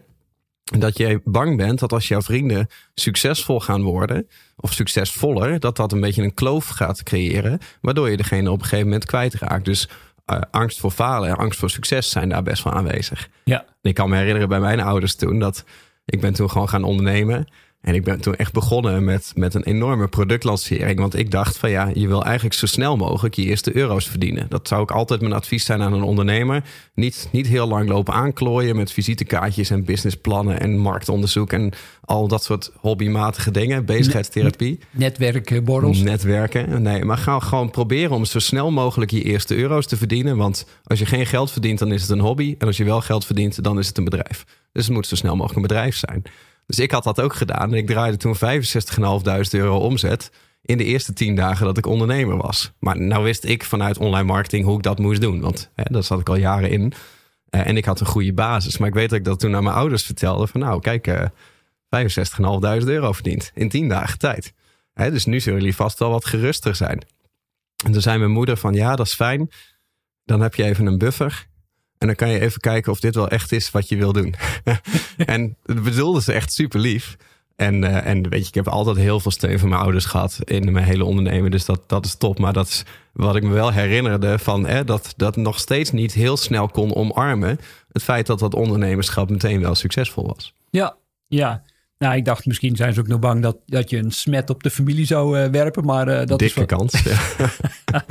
Dat 0.79 0.97
je 0.97 1.21
bang 1.23 1.57
bent 1.57 1.79
dat 1.79 1.91
als 1.93 2.07
jouw 2.07 2.21
vrienden 2.21 2.67
succesvol 2.93 3.59
gaan 3.59 3.81
worden, 3.81 4.27
of 4.55 4.73
succesvoller, 4.73 5.59
dat 5.59 5.75
dat 5.75 5.91
een 5.91 5.99
beetje 5.99 6.23
een 6.23 6.33
kloof 6.33 6.67
gaat 6.67 7.03
creëren, 7.03 7.59
waardoor 7.81 8.09
je 8.09 8.17
degene 8.17 8.51
op 8.51 8.57
een 8.57 8.63
gegeven 8.63 8.85
moment 8.85 9.05
kwijtraakt. 9.05 9.65
Dus 9.65 9.89
uh, 10.31 10.41
angst 10.51 10.79
voor 10.79 10.91
falen 10.91 11.29
en 11.29 11.35
angst 11.35 11.59
voor 11.59 11.69
succes 11.69 12.09
zijn 12.09 12.29
daar 12.29 12.43
best 12.43 12.63
wel 12.63 12.73
aanwezig. 12.73 13.29
Ja. 13.43 13.65
Ik 13.81 13.93
kan 13.93 14.09
me 14.09 14.15
herinneren 14.15 14.49
bij 14.49 14.59
mijn 14.59 14.79
ouders 14.79 15.15
toen 15.15 15.39
dat 15.39 15.63
ik 16.05 16.21
ben 16.21 16.33
toen 16.33 16.49
gewoon 16.49 16.69
gaan 16.69 16.83
ondernemen. 16.83 17.47
En 17.81 17.95
ik 17.95 18.03
ben 18.03 18.21
toen 18.21 18.35
echt 18.35 18.53
begonnen 18.53 19.03
met, 19.03 19.31
met 19.35 19.53
een 19.53 19.63
enorme 19.63 20.07
productlancering. 20.07 20.99
Want 20.99 21.17
ik 21.17 21.31
dacht 21.31 21.57
van 21.57 21.69
ja, 21.69 21.91
je 21.93 22.07
wil 22.07 22.23
eigenlijk 22.23 22.55
zo 22.55 22.65
snel 22.65 22.97
mogelijk 22.97 23.35
je 23.35 23.43
eerste 23.43 23.75
euro's 23.75 24.07
verdienen. 24.07 24.45
Dat 24.49 24.67
zou 24.67 24.81
ook 24.81 24.91
altijd 24.91 25.21
mijn 25.21 25.33
advies 25.33 25.65
zijn 25.65 25.81
aan 25.81 25.93
een 25.93 26.03
ondernemer. 26.03 26.63
Niet, 26.93 27.29
niet 27.31 27.47
heel 27.47 27.67
lang 27.67 27.89
lopen 27.89 28.13
aanklooien 28.13 28.75
met 28.75 28.91
visitekaartjes 28.91 29.69
en 29.69 29.83
businessplannen 29.83 30.59
en 30.59 30.77
marktonderzoek 30.77 31.53
en 31.53 31.73
al 32.01 32.27
dat 32.27 32.43
soort 32.43 32.71
hobbymatige 32.75 33.51
dingen. 33.51 33.85
Bezigheidstherapie. 33.85 34.79
Netwerkborrels. 34.91 35.99
Netwerken. 35.99 36.81
Nee, 36.81 37.05
maar 37.05 37.17
ga 37.17 37.39
gewoon 37.39 37.71
proberen 37.71 38.15
om 38.15 38.25
zo 38.25 38.39
snel 38.39 38.71
mogelijk 38.71 39.11
je 39.11 39.23
eerste 39.23 39.55
euro's 39.55 39.87
te 39.87 39.97
verdienen. 39.97 40.37
Want 40.37 40.65
als 40.83 40.99
je 40.99 41.05
geen 41.05 41.25
geld 41.25 41.51
verdient, 41.51 41.79
dan 41.79 41.91
is 41.91 42.01
het 42.01 42.09
een 42.09 42.19
hobby. 42.19 42.55
En 42.57 42.67
als 42.67 42.77
je 42.77 42.83
wel 42.83 43.01
geld 43.01 43.25
verdient, 43.25 43.63
dan 43.63 43.79
is 43.79 43.87
het 43.87 43.97
een 43.97 44.03
bedrijf. 44.03 44.45
Dus 44.71 44.85
het 44.85 44.93
moet 44.93 45.07
zo 45.07 45.15
snel 45.15 45.35
mogelijk 45.35 45.55
een 45.55 45.67
bedrijf 45.67 45.95
zijn. 45.95 46.23
Dus 46.69 46.79
ik 46.79 46.91
had 46.91 47.03
dat 47.03 47.21
ook 47.21 47.33
gedaan. 47.33 47.71
En 47.71 47.77
ik 47.77 47.87
draaide 47.87 48.17
toen 48.17 48.35
65.500 48.35 48.41
euro 49.51 49.77
omzet 49.77 50.31
in 50.61 50.77
de 50.77 50.83
eerste 50.83 51.13
tien 51.13 51.35
dagen 51.35 51.65
dat 51.65 51.77
ik 51.77 51.85
ondernemer 51.85 52.37
was. 52.37 52.71
Maar 52.79 53.01
nou 53.01 53.23
wist 53.23 53.43
ik 53.43 53.63
vanuit 53.63 53.97
online 53.97 54.23
marketing 54.23 54.65
hoe 54.65 54.77
ik 54.77 54.83
dat 54.83 54.99
moest 54.99 55.21
doen. 55.21 55.41
Want 55.41 55.71
hè, 55.75 55.83
daar 55.87 56.03
zat 56.03 56.19
ik 56.19 56.29
al 56.29 56.35
jaren 56.35 56.69
in. 56.69 56.81
Uh, 57.49 57.67
en 57.67 57.77
ik 57.77 57.85
had 57.85 57.99
een 57.99 58.05
goede 58.05 58.33
basis. 58.33 58.77
Maar 58.77 58.87
ik 58.87 58.93
weet 58.93 59.09
dat 59.09 59.17
ik 59.17 59.25
dat 59.25 59.39
toen 59.39 59.55
aan 59.55 59.63
mijn 59.63 59.75
ouders 59.75 60.03
vertelde. 60.03 60.47
Van 60.47 60.59
nou, 60.59 60.81
kijk, 60.81 61.07
uh, 61.07 61.21
65.500 62.81 62.85
euro 62.85 63.11
verdiend 63.11 63.51
in 63.53 63.69
tien 63.69 63.87
dagen 63.87 64.17
tijd. 64.17 64.53
Hè, 64.93 65.11
dus 65.11 65.25
nu 65.25 65.39
zullen 65.39 65.59
jullie 65.59 65.75
vast 65.75 65.99
wel 65.99 66.09
wat 66.09 66.25
geruster 66.25 66.75
zijn. 66.75 67.01
En 67.85 67.91
toen 67.91 68.01
zei 68.01 68.17
mijn 68.17 68.31
moeder 68.31 68.57
van 68.57 68.73
ja, 68.73 68.95
dat 68.95 69.05
is 69.05 69.13
fijn. 69.13 69.49
Dan 70.23 70.41
heb 70.41 70.55
je 70.55 70.63
even 70.63 70.85
een 70.85 70.97
buffer. 70.97 71.47
En 71.99 72.07
dan 72.07 72.15
kan 72.15 72.29
je 72.29 72.39
even 72.39 72.59
kijken 72.59 72.91
of 72.91 72.99
dit 72.99 73.15
wel 73.15 73.29
echt 73.29 73.51
is 73.51 73.71
wat 73.71 73.89
je 73.89 73.97
wil 73.97 74.13
doen. 74.13 74.35
en 75.17 75.55
dat 75.63 75.83
bedoelde 75.83 76.21
ze 76.21 76.33
echt 76.33 76.53
super 76.53 76.79
lief. 76.79 77.17
En, 77.55 77.83
uh, 77.83 78.05
en 78.05 78.29
weet 78.29 78.41
je, 78.41 78.47
ik 78.47 78.53
heb 78.53 78.67
altijd 78.67 78.97
heel 78.97 79.19
veel 79.19 79.31
steun 79.31 79.59
van 79.59 79.69
mijn 79.69 79.81
ouders 79.81 80.05
gehad 80.05 80.39
in 80.43 80.71
mijn 80.71 80.85
hele 80.85 81.05
ondernemen. 81.05 81.51
Dus 81.51 81.65
dat, 81.65 81.81
dat 81.87 82.05
is 82.05 82.15
top. 82.15 82.39
Maar 82.39 82.53
dat 82.53 82.67
is 82.67 82.83
wat 83.13 83.35
ik 83.35 83.43
me 83.43 83.53
wel 83.53 83.71
herinnerde 83.71 84.39
van 84.39 84.67
eh, 84.67 84.79
dat 84.85 85.13
dat 85.17 85.35
nog 85.35 85.59
steeds 85.59 85.91
niet 85.91 86.13
heel 86.13 86.37
snel 86.37 86.67
kon 86.67 86.95
omarmen. 86.95 87.59
Het 87.91 88.03
feit 88.03 88.27
dat 88.27 88.39
dat 88.39 88.53
ondernemerschap 88.53 89.29
meteen 89.29 89.61
wel 89.61 89.75
succesvol 89.75 90.27
was. 90.27 90.53
Ja, 90.69 90.95
ja. 91.27 91.63
Nou, 91.97 92.15
ik 92.15 92.25
dacht 92.25 92.45
misschien 92.45 92.75
zijn 92.75 92.93
ze 92.93 92.99
ook 92.99 93.07
nog 93.07 93.19
bang 93.19 93.41
dat, 93.41 93.57
dat 93.65 93.89
je 93.89 93.97
een 93.97 94.11
smet 94.11 94.49
op 94.49 94.63
de 94.63 94.69
familie 94.69 95.05
zou 95.05 95.39
uh, 95.39 95.49
werpen. 95.49 95.85
Maar 95.85 96.07
uh, 96.07 96.17
dat 96.17 96.27
Dikke 96.27 96.45
is 96.45 96.53
wel... 96.53 96.65
kans. 96.65 97.03
Ja. 97.03 97.17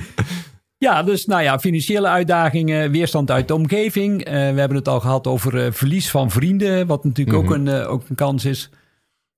Ja, 0.79 1.03
dus 1.03 1.27
nou 1.27 1.43
ja, 1.43 1.59
financiële 1.59 2.07
uitdagingen, 2.07 2.91
weerstand 2.91 3.31
uit 3.31 3.49
de 3.49 3.55
omgeving. 3.55 4.19
Uh, 4.19 4.33
we 4.33 4.39
hebben 4.39 4.77
het 4.77 4.89
al 4.89 5.01
gehad 5.01 5.27
over 5.27 5.55
uh, 5.55 5.73
verlies 5.73 6.11
van 6.11 6.31
vrienden, 6.31 6.87
wat 6.87 7.05
natuurlijk 7.05 7.39
mm 7.39 7.45
-hmm. 7.45 7.53
ook, 7.53 7.59
een, 7.59 7.83
uh, 7.83 7.91
ook 7.91 8.09
een 8.09 8.17
kans 8.17 8.45
is. 8.45 8.71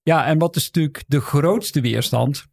Ja, 0.02 0.26
en 0.26 0.38
wat 0.38 0.56
is 0.56 0.64
natuurlijk 0.64 1.04
de 1.06 1.20
grootste 1.20 1.80
weerstand? 1.80 2.47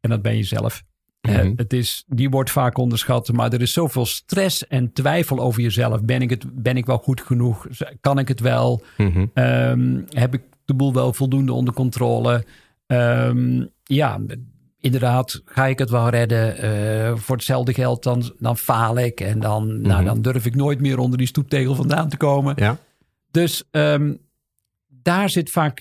En 0.00 0.10
dat 0.10 0.22
ben 0.22 0.36
je 0.36 0.42
zelf. 0.42 0.82
Mm 1.20 1.34
-hmm. 1.34 1.52
het 1.56 1.72
is, 1.72 2.04
die 2.06 2.30
wordt 2.30 2.50
vaak 2.50 2.78
onderschat, 2.78 3.32
maar 3.32 3.52
er 3.52 3.60
is 3.60 3.72
zoveel 3.72 4.06
stress 4.06 4.66
en 4.66 4.92
twijfel 4.92 5.38
over 5.38 5.62
jezelf. 5.62 6.02
Ben 6.02 6.22
ik, 6.22 6.30
het, 6.30 6.62
ben 6.62 6.76
ik 6.76 6.86
wel 6.86 6.98
goed 6.98 7.20
genoeg? 7.20 7.66
Kan 8.00 8.18
ik 8.18 8.28
het 8.28 8.40
wel? 8.40 8.82
Mm 8.96 9.12
-hmm. 9.12 9.44
um, 9.44 10.04
heb 10.08 10.34
ik 10.34 10.42
de 10.64 10.74
boel 10.74 10.92
wel 10.92 11.12
voldoende 11.12 11.52
onder 11.52 11.74
controle? 11.74 12.44
Um, 12.86 13.70
ja, 13.84 14.20
inderdaad, 14.80 15.42
ga 15.44 15.66
ik 15.66 15.78
het 15.78 15.90
wel 15.90 16.08
redden? 16.08 16.64
Uh, 16.64 17.16
voor 17.16 17.36
hetzelfde 17.36 17.74
geld, 17.74 18.02
dan, 18.02 18.32
dan 18.38 18.56
faal 18.56 18.98
ik. 18.98 19.20
En 19.20 19.40
dan, 19.40 19.64
mm 19.64 19.70
-hmm. 19.70 19.82
nou, 19.82 20.04
dan 20.04 20.22
durf 20.22 20.46
ik 20.46 20.54
nooit 20.54 20.80
meer 20.80 20.98
onder 20.98 21.18
die 21.18 21.26
stoeptegel 21.26 21.74
vandaan 21.74 22.08
te 22.08 22.16
komen. 22.16 22.54
Ja. 22.56 22.78
Dus 23.30 23.64
um, 23.70 24.18
daar 24.88 25.30
zit 25.30 25.50
vaak 25.50 25.78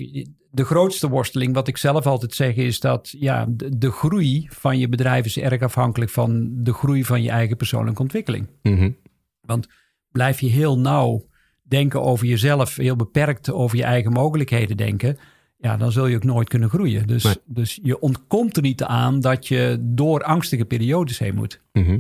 de 0.52 0.64
grootste 0.64 1.10
worsteling. 1.10 1.54
Wat 1.54 1.68
ik 1.68 1.78
zelf 1.78 2.06
altijd 2.06 2.34
zeg 2.34 2.56
is 2.56 2.80
dat 2.80 3.16
ja, 3.18 3.46
de, 3.50 3.78
de, 3.78 3.92
groei 3.92 4.48
van 4.52 4.78
je 4.78 4.90
bedrijf 4.90 5.26
is 5.26 5.38
erg 5.38 5.62
afhankelijk 5.62 6.12
van 6.12 6.50
de 6.64 6.74
groei 6.74 7.04
van 7.04 7.22
je 7.22 7.30
eigen 7.30 7.58
persoonlijke 7.58 8.02
ontwikkeling. 8.02 8.48
Mm 8.62 8.78
-hmm. 8.78 8.98
Want 9.42 9.68
blijf 10.12 10.40
je 10.40 10.50
heel 10.50 10.80
nauw 10.80 11.28
denken 11.62 12.02
over 12.02 12.26
jezelf, 12.26 12.76
heel 12.76 12.96
beperkt 12.96 13.52
over 13.52 13.78
je 13.78 13.84
eigen 13.84 14.12
mogelijkheden 14.12 14.78
denken, 14.78 15.18
ja, 15.62 15.78
dan 15.78 15.92
zul 15.92 16.08
je 16.08 16.16
ook 16.16 16.24
nooit 16.24 16.50
kunnen 16.50 16.70
groeien. 16.70 17.08
Dus, 17.08 17.24
Nee. 17.24 17.36
dus 17.46 17.80
je 17.84 18.00
ontkomt 18.00 18.56
er 18.56 18.62
niet 18.62 18.84
aan 18.84 19.20
dat 19.20 19.48
je 19.48 19.78
door 19.80 20.24
angstige 20.24 20.66
periodes 20.66 21.20
heen 21.20 21.36
moet. 21.36 21.60
Mhm. 21.74 22.00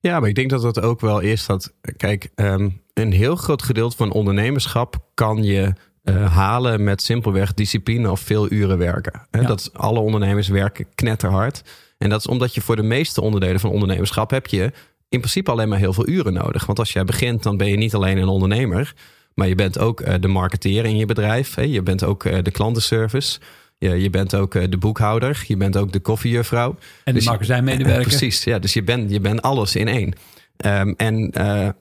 Ja, 0.00 0.20
maar 0.20 0.28
ik 0.28 0.34
denk 0.34 0.50
dat 0.50 0.62
dat 0.62 0.80
ook 0.80 1.00
wel 1.00 1.20
is 1.20 1.46
dat, 1.46 1.74
kijk, 1.96 2.30
ehm, 2.34 2.68
een 2.94 3.12
heel 3.12 3.36
groot 3.36 3.62
gedeelte 3.62 3.96
van 3.96 4.12
ondernemerschap 4.12 4.96
kan 5.14 5.42
je 5.42 5.72
eh, 6.02 6.34
halen 6.34 6.84
met 6.84 7.02
simpelweg 7.02 7.54
discipline 7.54 8.10
of 8.10 8.20
veel 8.20 8.52
uren 8.52 8.78
werken. 8.78 9.26
Ja. 9.30 9.42
Dat 9.42 9.70
alle 9.72 9.98
ondernemers 9.98 10.48
werken 10.48 10.86
knetterhard. 10.94 11.62
En 11.98 12.08
dat 12.08 12.20
is 12.20 12.26
omdat 12.26 12.54
je 12.54 12.60
voor 12.60 12.76
de 12.76 12.82
meeste 12.82 13.20
onderdelen 13.20 13.60
van 13.60 13.70
ondernemerschap 13.70 14.30
heb 14.30 14.46
je 14.46 14.62
in 15.08 15.18
principe 15.18 15.50
alleen 15.50 15.68
maar 15.68 15.78
heel 15.78 15.92
veel 15.92 16.08
uren 16.08 16.32
nodig. 16.32 16.66
Want 16.66 16.78
als 16.78 16.92
jij 16.92 17.04
begint, 17.04 17.42
dan 17.42 17.56
ben 17.56 17.66
je 17.66 17.76
niet 17.76 17.94
alleen 17.94 18.18
een 18.18 18.28
ondernemer, 18.28 18.94
maar 19.40 19.48
je 19.48 19.54
bent 19.54 19.78
ook 19.78 20.00
eh, 20.00 20.14
de 20.20 20.28
marketeer 20.28 20.84
in 20.84 20.96
je 20.96 21.06
bedrijf. 21.06 21.54
Hè? 21.54 21.62
Je 21.62 21.82
bent 21.82 22.04
ook 22.04 22.24
eh, 22.24 22.38
de 22.42 22.50
klantenservice. 22.50 23.38
Je, 23.78 23.88
je 24.02 24.10
bent 24.10 24.34
ook 24.34 24.54
eh, 24.54 24.64
de 24.70 24.76
boekhouder. 24.76 25.44
Je 25.46 25.56
bent 25.56 25.76
ook 25.76 25.92
de 25.92 26.00
koffiejuffrouw. 26.00 26.76
En 27.04 27.14
Dus 27.14 27.24
de 27.24 27.30
je- 27.30 27.36
magazijnmedewerker. 27.36 28.02
Precies, 28.08 28.44
ja. 28.44 28.58
Dus 28.58 28.72
je 28.72 28.82
bent, 28.82 29.10
je 29.10 29.20
bent 29.20 29.42
alles 29.42 29.76
in 29.76 29.88
één. 29.88 30.12
Ehm, 30.56 30.92
en 30.96 31.30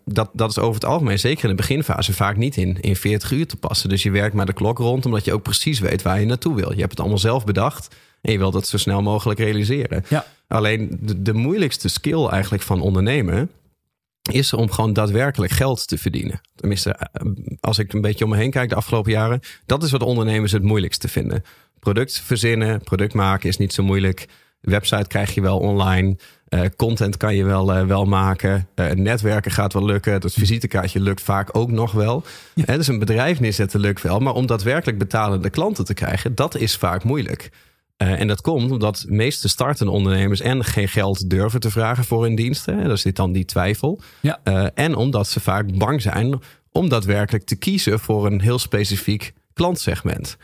dat, 0.06 0.30
dat 0.34 0.50
is 0.50 0.60
over 0.60 0.74
het 0.74 0.86
algemeen, 0.86 1.20
zeker 1.20 1.44
in 1.44 1.50
de 1.50 1.56
beginfase, 1.56 2.14
vaak 2.14 2.38
niet 2.38 2.58
in, 2.58 2.78
in 2.82 2.96
40 2.96 3.32
uur 3.32 3.48
te 3.48 3.56
passen. 3.56 3.90
Dus 3.90 4.04
je 4.04 4.12
werkt 4.12 4.36
maar 4.36 4.46
de 4.46 4.54
klok 4.54 4.78
rond, 4.78 5.06
omdat 5.06 5.26
je 5.26 5.34
ook 5.34 5.44
precies 5.44 5.80
weet 5.80 6.02
waar 6.02 6.20
je 6.20 6.26
naartoe 6.26 6.56
wil. 6.56 6.72
Je 6.74 6.80
hebt 6.80 6.92
het 6.92 7.00
allemaal 7.00 7.18
zelf 7.18 7.46
bedacht 7.46 7.96
en 8.22 8.32
je 8.32 8.38
wilt 8.38 8.54
het 8.54 8.68
zo 8.68 8.78
snel 8.78 9.02
mogelijk 9.02 9.40
realiseren. 9.40 10.06
Ja. 10.08 10.26
Alleen 10.48 10.98
de, 11.02 11.22
de 11.22 11.34
moeilijkste 11.34 11.88
skill 11.90 12.26
eigenlijk 12.28 12.64
van 12.64 12.82
ondernemen 12.82 13.50
is 14.32 14.54
om 14.54 14.72
gewoon 14.72 14.94
daadwerkelijk 14.94 15.52
geld 15.52 15.88
te 15.88 15.98
verdienen. 15.98 16.42
Tenminste, 16.56 16.92
eh, 16.92 17.32
als 17.60 17.80
ik 17.80 17.94
een 17.94 18.02
beetje 18.02 18.24
om 18.24 18.30
me 18.32 18.38
heen 18.38 18.52
kijk 18.52 18.70
de 18.70 18.76
afgelopen 18.76 19.12
jaren, 19.12 19.40
dat 19.66 19.84
is 19.84 19.92
wat 19.92 20.04
ondernemers 20.04 20.52
het 20.52 20.64
moeilijkste 20.64 21.08
vinden. 21.08 21.44
Product 21.80 22.20
verzinnen, 22.20 22.84
product 22.84 23.14
maken 23.14 23.50
is 23.50 23.58
niet 23.58 23.74
zo 23.74 23.84
moeilijk. 23.84 24.28
Website 24.62 25.08
krijg 25.08 25.34
je 25.34 25.42
wel 25.42 25.60
online. 25.60 26.18
Eh, 26.48 26.62
content 26.76 27.18
kan 27.18 27.36
je 27.36 27.44
wel, 27.44 27.74
eh, 27.74 27.86
wel 27.86 28.06
maken. 28.06 28.68
Eh, 28.76 28.92
netwerken 28.92 29.52
gaat 29.52 29.74
wel 29.74 29.86
lukken. 29.86 30.14
Het 30.14 30.34
visitekaartje 30.34 31.00
lukt 31.00 31.22
vaak 31.22 31.58
ook 31.58 31.72
nog 31.72 31.92
wel. 31.92 32.24
Hè, 32.66 32.78
dus 32.78 32.88
een 32.88 33.00
bedrijf 33.00 33.40
neerzetten 33.40 33.80
lukt 33.80 34.02
wel. 34.02 34.20
Maar 34.20 34.34
om 34.34 34.46
daadwerkelijk 34.46 34.98
betalende 34.98 35.50
klanten 35.50 35.86
te 35.86 35.94
krijgen, 35.94 36.36
dat 36.36 36.56
is 36.56 36.76
vaak 36.76 37.04
moeilijk. 37.04 37.50
Eh, 38.00 38.20
en 38.20 38.28
dat 38.28 38.42
komt 38.42 38.72
omdat 38.72 39.04
de 39.08 39.12
meeste 39.14 39.50
startende 39.50 39.92
ondernemers 39.92 40.42
en 40.42 40.64
geen 40.64 40.88
geld 40.88 41.30
durven 41.30 41.60
te 41.60 41.72
vragen 41.72 42.04
voor 42.04 42.24
hun 42.24 42.36
diensten. 42.36 42.88
Daar 42.88 42.98
zit 42.98 43.16
dan 43.16 43.32
die 43.32 43.46
twijfel. 43.46 44.02
Ja. 44.22 44.40
Eh, 44.44 44.66
en 44.74 44.96
omdat 44.96 45.28
ze 45.28 45.40
vaak 45.40 45.78
bang 45.78 46.02
zijn 46.02 46.40
om 46.72 46.90
daadwerkelijk 46.90 47.46
te 47.46 47.56
kiezen 47.56 48.00
voor 48.00 48.26
een 48.26 48.42
heel 48.42 48.60
specifiek 48.60 49.34
klantsegment. 49.54 50.38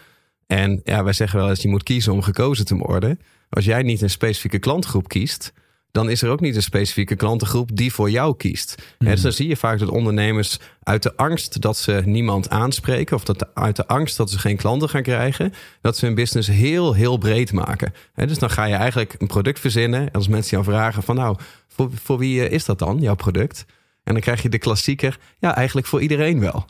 En 0.47 0.81
ja, 0.83 1.03
wij 1.03 1.13
zeggen 1.13 1.39
wel 1.39 1.49
eens, 1.49 1.61
je 1.61 1.67
moet 1.67 1.83
kiezen 1.83 2.13
om 2.13 2.21
gekozen 2.21 2.65
te 2.65 2.75
worden. 2.75 3.19
Als 3.49 3.65
jij 3.65 3.81
niet 3.81 4.01
een 4.01 4.09
specifieke 4.09 4.59
klantgroep 4.59 5.07
kiest, 5.07 5.53
dan 5.95 6.09
is 6.09 6.21
er 6.21 6.29
ook 6.29 6.39
niet 6.39 6.55
een 6.55 6.61
specifieke 6.61 7.15
klantengroep 7.15 7.69
die 7.73 7.93
voor 7.93 8.09
jou 8.09 8.35
kiest. 8.37 8.75
Dus 8.97 9.21
dan 9.21 9.31
zie 9.31 9.47
je 9.47 9.55
vaak 9.55 9.79
dat 9.79 9.89
ondernemers 9.89 10.59
uit 10.83 11.03
de 11.03 11.15
angst 11.15 11.61
dat 11.61 11.77
ze 11.77 12.01
niemand 12.05 12.49
aanspreken, 12.49 13.15
of 13.15 13.23
dat 13.23 13.39
de- 13.39 13.47
uit 13.53 13.75
de 13.75 13.87
angst 13.87 14.17
dat 14.17 14.29
ze 14.31 14.39
geen 14.39 14.55
klanten 14.57 14.89
gaan 14.89 15.01
krijgen, 15.01 15.53
dat 15.81 15.97
ze 15.97 16.05
hun 16.05 16.15
business 16.15 16.47
heel, 16.47 16.93
heel 16.93 17.17
breed 17.17 17.51
maken. 17.51 17.93
Dus 18.15 18.39
dan 18.39 18.49
ga 18.49 18.65
je 18.65 18.75
eigenlijk 18.75 19.15
een 19.17 19.27
product 19.27 19.59
verzinnen. 19.59 20.01
En 20.01 20.11
als 20.11 20.27
mensen 20.27 20.51
jou 20.51 20.63
vragen 20.63 21.03
van 21.03 21.15
nou, 21.15 21.37
voor, 21.67 21.89
voor 22.03 22.17
wie 22.17 22.45
eh, 22.45 22.51
is 22.51 22.65
dat 22.65 22.79
dan, 22.79 22.99
jouw 22.99 23.15
product? 23.15 23.65
En 24.05 24.13
dan 24.13 24.21
krijg 24.21 24.41
je 24.41 24.49
de 24.49 24.57
klassieker, 24.57 25.19
ja, 25.39 25.55
eigenlijk 25.55 25.87
voor 25.87 26.01
iedereen 26.01 26.39
wel. 26.39 26.65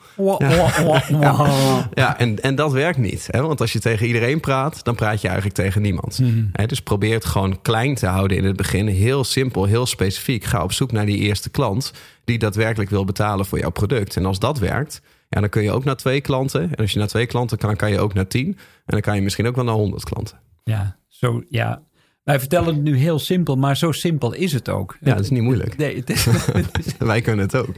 Ja, 1.94 2.20
en, 2.20 2.42
en 2.42 2.56
dat 2.56 2.72
werkt 2.72 2.98
niet. 2.98 3.28
Hè? 3.32 3.42
Want 3.42 3.62
als 3.62 3.74
je 3.74 3.80
tegen 3.80 4.08
iedereen 4.08 4.40
praat, 4.40 4.84
dan 4.84 4.96
praat 4.96 5.22
je 5.22 5.28
eigenlijk 5.28 5.58
tegen 5.58 5.82
niemand. 5.82 6.20
Hè, 6.52 6.66
dus 6.66 6.82
probeer 6.82 7.14
het 7.14 7.26
gewoon 7.26 7.62
klein 7.62 7.96
te 7.96 8.08
houden 8.08 8.38
in 8.38 8.44
het 8.44 8.56
begin. 8.56 8.88
Heel 8.88 9.24
simpel, 9.24 9.66
heel 9.66 9.86
specifiek. 9.86 10.44
Ga 10.44 10.64
op 10.64 10.72
zoek 10.72 10.92
naar 10.92 11.06
die 11.06 11.18
eerste 11.18 11.50
klant 11.50 11.94
die 12.24 12.38
daadwerkelijk 12.38 12.90
wil 12.90 13.06
betalen 13.06 13.46
voor 13.46 13.60
jouw 13.60 13.70
product. 13.70 14.16
En 14.16 14.26
als 14.26 14.40
dat 14.40 14.60
werkt, 14.60 15.02
ja, 15.30 15.40
dan 15.40 15.50
kun 15.50 15.64
je 15.64 15.72
ook 15.72 15.84
naar 15.84 15.96
twee 15.96 16.22
klanten. 16.22 16.62
En 16.62 16.76
als 16.76 16.92
je 16.92 17.00
naar 17.00 17.08
twee 17.08 17.26
klanten 17.26 17.58
kan, 17.58 17.76
kan 17.76 17.92
je 17.92 18.00
ook 18.00 18.14
naar 18.14 18.28
tien. 18.28 18.48
En 18.48 18.58
dan 18.86 19.02
kan 19.02 19.16
je 19.16 19.22
misschien 19.22 19.48
ook 19.48 19.56
wel 19.56 19.66
naar 19.66 19.74
honderd 19.74 20.04
klanten. 20.04 20.40
Ja, 20.64 20.98
zo, 21.08 21.44
ja. 21.50 21.82
Wij 22.26 22.40
vertellen 22.40 22.74
het 22.74 22.84
nu 22.84 22.98
heel 22.98 23.20
simpel, 23.20 23.56
maar 23.56 23.78
zo 23.78 23.92
simpel 23.92 24.34
is 24.34 24.54
het 24.54 24.70
ook. 24.70 24.98
Ja, 25.02 25.14
dat 25.14 25.24
is 25.24 25.30
niet 25.30 25.42
moeilijk. 25.42 25.78
Nee, 25.78 25.96
het 25.98 26.10
is, 26.10 26.26
het 26.54 26.78
is- 26.86 26.98
Wij 27.08 27.22
kunnen 27.22 27.46
het 27.46 27.56
ook. 27.56 27.76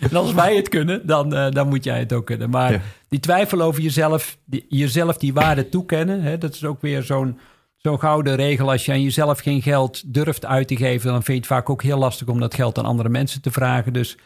en 0.00 0.16
als 0.16 0.32
wij 0.32 0.56
het 0.56 0.68
kunnen, 0.68 1.06
dan, 1.06 1.34
eh, 1.34 1.50
dan 1.50 1.68
moet 1.68 1.84
jij 1.84 1.98
het 1.98 2.12
ook 2.12 2.26
kunnen. 2.26 2.50
Maar 2.50 2.72
Ja. 2.72 2.80
die 3.08 3.20
twijfel 3.20 3.60
over 3.60 3.82
jezelf, 3.82 4.38
die, 4.44 4.64
jezelf 4.68 5.16
die 5.16 5.32
waarde 5.32 5.68
toekennen, 5.68 6.22
hè, 6.22 6.38
dat 6.38 6.54
is 6.54 6.64
ook 6.64 6.80
weer 6.80 7.02
zo'n 7.02 7.38
zo'n 7.76 7.98
gouden 8.00 8.36
regel. 8.36 8.70
Als 8.70 8.84
je 8.84 8.92
aan 8.92 9.02
jezelf 9.02 9.38
geen 9.40 9.62
geld 9.62 10.14
durft 10.14 10.46
uit 10.46 10.68
te 10.68 10.76
geven, 10.76 11.06
dan 11.12 11.22
vind 11.22 11.26
je 11.26 11.34
het 11.34 11.46
vaak 11.46 11.70
ook 11.70 11.82
heel 11.82 11.98
lastig 11.98 12.26
om 12.28 12.40
dat 12.40 12.54
geld 12.54 12.78
aan 12.78 12.84
andere 12.84 13.08
mensen 13.08 13.42
te 13.42 13.50
vragen. 13.50 13.92
Dus 13.92 14.16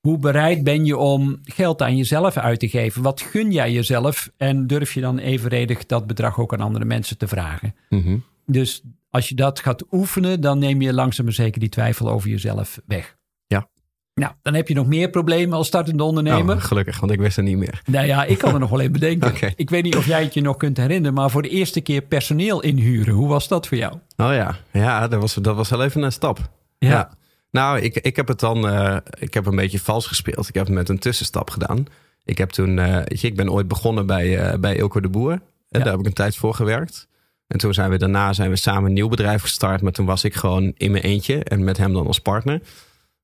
hoe 0.00 0.18
bereid 0.18 0.64
ben 0.64 0.84
je 0.84 0.96
om 0.96 1.40
geld 1.44 1.82
aan 1.82 1.96
jezelf 1.96 2.36
uit 2.36 2.60
te 2.60 2.68
geven? 2.68 3.02
Wat 3.02 3.20
gun 3.20 3.52
jij 3.52 3.72
jezelf? 3.72 4.30
En 4.36 4.66
durf 4.66 4.92
je 4.94 5.00
dan 5.00 5.18
evenredig 5.18 5.86
dat 5.86 6.06
bedrag 6.06 6.38
ook 6.40 6.52
aan 6.52 6.60
andere 6.60 6.84
mensen 6.84 7.18
te 7.18 7.28
vragen? 7.28 7.74
Mhm. 7.88 8.16
Dus 8.46 8.82
als 9.10 9.28
je 9.28 9.34
dat 9.34 9.60
gaat 9.60 9.84
oefenen, 9.92 10.40
dan 10.40 10.58
neem 10.58 10.80
je 10.82 10.92
langzaam 10.92 11.24
maar 11.24 11.34
zeker 11.34 11.60
die 11.60 11.68
twijfel 11.68 12.10
over 12.10 12.28
jezelf 12.30 12.80
weg. 12.86 13.16
Ja. 13.46 13.68
Nou, 14.14 14.32
dan 14.42 14.54
heb 14.54 14.68
je 14.68 14.74
nog 14.74 14.86
meer 14.86 15.10
problemen 15.10 15.56
als 15.56 15.66
startende 15.66 16.02
ondernemer. 16.02 16.56
Oh, 16.56 16.62
gelukkig, 16.62 17.00
want 17.00 17.12
ik 17.12 17.18
wist 17.20 17.36
het 17.36 17.44
niet 17.44 17.56
meer. 17.56 17.82
Nou 17.84 18.06
ja, 18.06 18.24
ik 18.24 18.38
kan 18.38 18.54
er 18.54 18.60
nog 18.60 18.70
wel 18.70 18.80
even 18.80 18.92
bedenken. 18.92 19.52
Ik 19.56 19.70
weet 19.70 19.82
niet 19.82 19.96
of 19.96 20.06
jij 20.06 20.22
het 20.22 20.34
je 20.34 20.40
nog 20.40 20.56
kunt 20.56 20.76
herinneren, 20.76 21.14
maar 21.14 21.30
voor 21.30 21.42
de 21.42 21.48
eerste 21.48 21.80
keer 21.80 22.00
personeel 22.02 22.62
inhuren, 22.62 23.14
hoe 23.14 23.28
was 23.28 23.48
dat 23.48 23.66
voor 23.66 23.76
jou? 23.78 23.92
Oh 24.16 24.32
ja, 24.32 24.56
ja 24.72 25.08
dat, 25.08 25.20
was, 25.20 25.34
dat 25.34 25.56
was 25.56 25.68
wel 25.70 25.84
even 25.84 26.02
een 26.02 26.12
stap. 26.12 26.50
Ja. 26.78 27.10
Nou, 27.50 27.80
ik, 27.80 27.94
ik 27.96 28.16
heb 28.16 28.28
het 28.28 28.40
dan, 28.40 28.68
eh, 28.68 28.96
ik 29.18 29.34
heb 29.34 29.46
een 29.46 29.56
beetje 29.56 29.78
vals 29.80 30.06
gespeeld. 30.06 30.48
Ik 30.48 30.54
heb 30.54 30.66
het 30.66 30.74
met 30.74 30.88
een 30.88 30.98
tussenstap 30.98 31.50
gedaan. 31.50 31.86
Ik 32.24 32.38
heb 32.38 32.50
toen, 32.50 32.76
weet 32.76 33.20
je, 33.20 33.26
ik 33.26 33.36
ben 33.36 33.50
ooit 33.52 33.68
begonnen 33.68 34.06
bij, 34.06 34.38
eh 34.38 34.58
bij 34.58 34.76
Ilko 34.76 35.00
de 35.00 35.08
Boer. 35.08 35.32
En 35.32 35.40
Ja. 35.68 35.78
daar 35.78 35.90
heb 35.90 36.00
ik 36.00 36.06
een 36.06 36.12
tijd 36.12 36.36
voor 36.36 36.54
gewerkt. 36.54 37.08
En 37.46 37.58
toen 37.58 37.74
zijn 37.74 37.90
we 37.90 37.98
daarna 37.98 38.32
zijn 38.32 38.50
we 38.50 38.56
samen 38.56 38.84
een 38.84 38.92
nieuw 38.92 39.08
bedrijf 39.08 39.42
gestart. 39.42 39.82
Maar 39.82 39.92
toen 39.92 40.06
was 40.06 40.24
ik 40.24 40.34
gewoon 40.34 40.72
in 40.76 40.90
mijn 40.90 41.04
eentje 41.04 41.44
en 41.44 41.64
met 41.64 41.76
hem 41.76 41.92
dan 41.92 42.06
als 42.06 42.20
partner. 42.20 42.60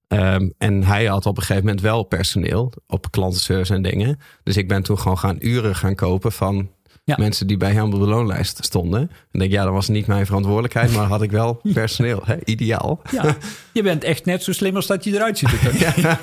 Ehm, 0.09 0.51
en 0.59 0.85
hij 0.85 1.07
had 1.07 1.27
op 1.27 1.37
een 1.37 1.43
gegeven 1.43 1.65
moment 1.65 1.83
wel 1.83 2.03
personeel 2.03 2.73
op 2.87 3.11
klantenservice 3.11 3.75
en 3.75 3.83
dingen. 3.83 4.19
Dus 4.43 4.57
ik 4.57 4.69
ben 4.69 4.83
toen 4.83 4.99
gewoon 4.99 5.19
gaan 5.19 5.37
uren 5.39 5.77
gaan 5.77 5.95
kopen 5.95 6.33
van 6.33 6.71
Ja. 7.05 7.15
mensen 7.19 7.47
die 7.47 7.57
bij 7.57 7.73
hem 7.73 7.93
op 7.93 8.01
de 8.01 8.07
loonlijst 8.07 8.65
stonden. 8.65 9.01
En 9.01 9.09
ik 9.33 9.41
denk, 9.41 9.53
ja, 9.53 9.65
dat 9.65 9.73
was 9.73 9.89
niet 9.89 10.07
mijn 10.07 10.27
verantwoordelijkheid, 10.27 10.93
maar 10.93 11.07
had 11.07 11.23
ik 11.23 11.31
wel 11.31 11.61
personeel. 11.75 12.23
Hè? 12.25 12.37
Ideaal. 12.45 13.01
Ja, 13.11 13.37
je 13.73 13.83
bent 13.83 14.05
echt 14.05 14.25
net 14.25 14.43
zo 14.43 14.53
slim 14.53 14.77
als 14.77 14.87
dat 14.87 15.05
je 15.05 15.15
eruit 15.15 15.39
ziet. 15.39 15.51
Ja. 15.79 16.19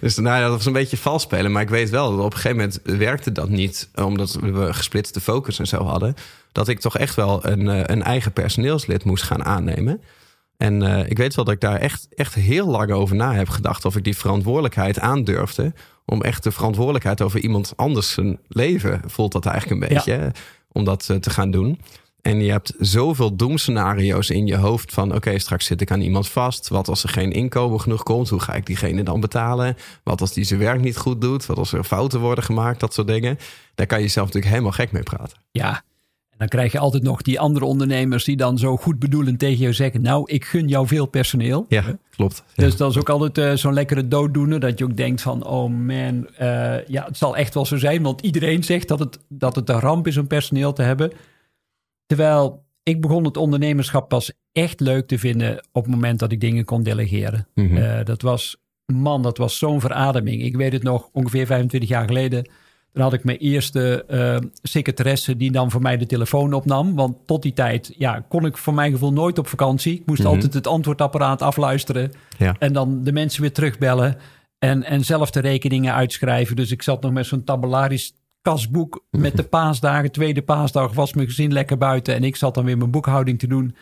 Dus 0.00 0.16
nou 0.16 0.36
ja, 0.36 0.42
dat 0.42 0.56
was 0.56 0.66
een 0.66 0.72
beetje 0.72 0.96
vals 0.96 1.22
spelen. 1.22 1.52
Maar 1.52 1.62
ik 1.62 1.68
weet 1.68 1.90
wel 1.90 2.10
dat 2.10 2.24
op 2.24 2.32
een 2.32 2.38
gegeven 2.38 2.56
moment 2.56 2.80
werkte 2.98 3.32
dat 3.32 3.48
niet. 3.48 3.88
Omdat 3.94 4.38
we 4.40 4.74
gesplitste 4.74 5.20
focus 5.20 5.58
en 5.58 5.66
zo 5.66 5.84
hadden. 5.84 6.14
Dat 6.52 6.68
ik 6.68 6.80
toch 6.80 6.98
echt 6.98 7.14
wel 7.14 7.46
een, 7.46 7.68
eh, 7.68 7.80
een 7.84 8.02
eigen 8.02 8.32
personeelslid 8.32 9.04
moest 9.04 9.24
gaan 9.24 9.44
aannemen. 9.44 10.00
En 10.56 10.82
eh, 10.82 11.10
ik 11.10 11.16
weet 11.16 11.34
wel 11.34 11.44
dat 11.44 11.54
ik 11.54 11.60
daar 11.60 11.78
echt, 11.78 12.06
echt 12.14 12.34
heel 12.34 12.66
lang 12.66 12.90
over 12.90 13.16
na 13.16 13.34
heb 13.34 13.48
gedacht. 13.48 13.84
Of 13.84 13.96
ik 13.96 14.04
die 14.04 14.16
verantwoordelijkheid 14.16 15.00
aandurfde. 15.00 15.72
Om 16.04 16.22
echt 16.22 16.42
de 16.42 16.52
verantwoordelijkheid 16.52 17.22
over 17.22 17.40
iemand 17.40 17.72
anders 17.76 18.12
zijn 18.12 18.38
leven. 18.48 19.00
Voelt 19.06 19.32
dat 19.32 19.46
eigenlijk 19.46 19.82
een 19.82 19.88
beetje. 19.88 20.32
Om 20.72 20.84
dat 20.84 21.08
eh, 21.10 21.16
te 21.16 21.30
gaan 21.30 21.50
doen. 21.50 21.80
En 22.22 22.40
je 22.40 22.50
hebt 22.50 22.72
zoveel 22.78 23.36
doemscenario's 23.36 24.30
in 24.30 24.46
je 24.46 24.56
hoofd 24.56 24.92
van... 24.92 25.14
oké, 25.14 25.38
straks 25.38 25.66
zit 25.66 25.80
ik 25.80 25.90
aan 25.90 26.00
iemand 26.00 26.28
vast. 26.28 26.68
Wat 26.68 26.88
als 26.88 27.02
er 27.02 27.08
geen 27.08 27.32
inkomen 27.32 27.80
genoeg 27.80 28.02
komt? 28.02 28.28
Hoe 28.28 28.40
ga 28.40 28.54
ik 28.54 28.66
diegene 28.66 29.02
dan 29.02 29.20
betalen? 29.20 29.76
Wat 30.02 30.20
als 30.20 30.32
die 30.32 30.44
zijn 30.44 30.60
werk 30.60 30.80
niet 30.80 30.96
goed 30.96 31.20
doet? 31.20 31.46
Wat 31.46 31.58
als 31.58 31.72
er 31.72 31.84
fouten 31.84 32.20
worden 32.20 32.44
gemaakt? 32.44 32.80
Dat 32.80 32.94
soort 32.94 33.06
dingen. 33.06 33.38
Daar 33.74 33.86
kan 33.86 33.98
je 33.98 34.04
jezelf 34.04 34.26
natuurlijk 34.26 34.52
helemaal 34.52 34.76
gek 34.76 34.92
mee 34.92 35.02
praten. 35.02 35.38
ja, 35.50 35.82
en 36.36 36.46
dan 36.46 36.58
krijg 36.58 36.72
je 36.72 36.78
altijd 36.78 37.02
nog 37.02 37.22
die 37.22 37.40
andere 37.40 37.64
ondernemers 37.64 38.24
die 38.24 38.36
dan 38.36 38.58
zo 38.58 38.76
goed 38.76 38.98
bedoelend 38.98 39.38
tegen 39.38 39.58
jou 39.58 39.72
zeggen... 39.72 40.02
nou, 40.02 40.32
ik 40.32 40.44
gun 40.44 40.68
jou 40.68 40.86
veel 40.86 41.06
personeel. 41.06 41.66
Ja, 41.68 41.98
klopt. 42.10 42.44
Ja. 42.54 42.64
Dus 42.64 42.76
dat 42.76 42.90
is 42.90 42.98
ook 42.98 43.08
altijd 43.08 43.38
eh, 43.38 43.52
zo'n 43.52 43.74
lekkere 43.74 44.08
dooddoener. 44.08 44.60
Dat 44.60 44.78
je 44.78 44.84
ook 44.84 44.96
denkt 44.96 45.22
van, 45.22 45.46
oh 45.46 45.70
man, 45.70 46.28
eh, 46.28 46.86
ja, 46.86 47.04
het 47.04 47.16
zal 47.16 47.36
echt 47.36 47.54
wel 47.54 47.66
zo 47.66 47.76
zijn. 47.76 48.02
Want 48.02 48.20
iedereen 48.20 48.64
zegt 48.64 48.88
dat 48.88 48.98
het, 48.98 49.18
dat 49.28 49.56
het 49.56 49.68
een 49.68 49.80
ramp 49.80 50.06
is 50.06 50.16
om 50.16 50.26
personeel 50.26 50.72
te 50.72 50.82
hebben. 50.82 51.12
Terwijl 52.06 52.64
ik 52.82 53.00
begon 53.00 53.24
het 53.24 53.36
ondernemerschap 53.36 54.08
pas 54.08 54.32
echt 54.52 54.80
leuk 54.80 55.06
te 55.06 55.18
vinden 55.18 55.66
op 55.72 55.82
het 55.84 55.94
moment 55.94 56.18
dat 56.18 56.32
ik 56.32 56.40
dingen 56.40 56.64
kon 56.64 56.82
delegeren. 56.82 57.48
Mhm. 57.54 57.76
Eh, 57.76 58.04
dat 58.04 58.22
was, 58.22 58.56
man, 58.92 59.22
dat 59.22 59.38
was 59.38 59.58
zo'n 59.58 59.80
verademing. 59.80 60.42
Ik 60.42 60.56
weet 60.56 60.72
het 60.72 60.82
nog, 60.82 61.08
ongeveer 61.12 61.46
25 61.46 61.88
jaar 61.90 62.06
geleden. 62.06 62.48
Dan 62.96 63.04
had 63.04 63.14
ik 63.14 63.24
mijn 63.24 63.38
eerste 63.38 64.04
eh, 64.04 64.36
secretaresse 64.62 65.36
die 65.36 65.50
dan 65.50 65.70
voor 65.70 65.82
mij 65.82 65.96
de 65.96 66.06
telefoon 66.06 66.52
opnam. 66.52 66.94
Want 66.94 67.16
tot 67.26 67.42
die 67.42 67.52
tijd 67.52 67.94
ja, 67.98 68.24
kon 68.28 68.46
ik 68.46 68.56
voor 68.56 68.74
mijn 68.74 68.92
gevoel 68.92 69.12
nooit 69.12 69.38
op 69.38 69.46
vakantie. 69.48 69.94
Ik 69.94 70.06
moest 70.06 70.22
Mhm. 70.22 70.28
altijd 70.28 70.54
het 70.54 70.66
antwoordapparaat 70.66 71.42
afluisteren. 71.42 72.12
Ja. 72.38 72.56
En 72.58 72.72
dan 72.72 73.04
de 73.04 73.12
mensen 73.12 73.40
weer 73.40 73.52
terugbellen. 73.52 74.16
En, 74.58 74.82
en 74.84 75.04
zelf 75.04 75.30
de 75.30 75.40
rekeningen 75.40 75.94
uitschrijven. 75.94 76.56
Dus 76.56 76.70
ik 76.70 76.82
zat 76.82 77.02
nog 77.02 77.12
met 77.12 77.26
zo'n 77.26 77.44
tabellarisch 77.44 78.14
kasboek 78.42 79.04
met 79.10 79.36
de 79.36 79.42
paasdagen. 79.44 80.12
Tweede 80.12 80.42
paasdag 80.42 80.92
was 80.92 81.12
mijn 81.14 81.26
gezin 81.26 81.52
lekker 81.52 81.78
buiten. 81.78 82.14
En 82.14 82.24
ik 82.24 82.36
zat 82.36 82.54
dan 82.54 82.64
weer 82.64 82.78
mijn 82.78 82.90
boekhouding 82.90 83.38
te 83.38 83.46
doen. 83.46 83.76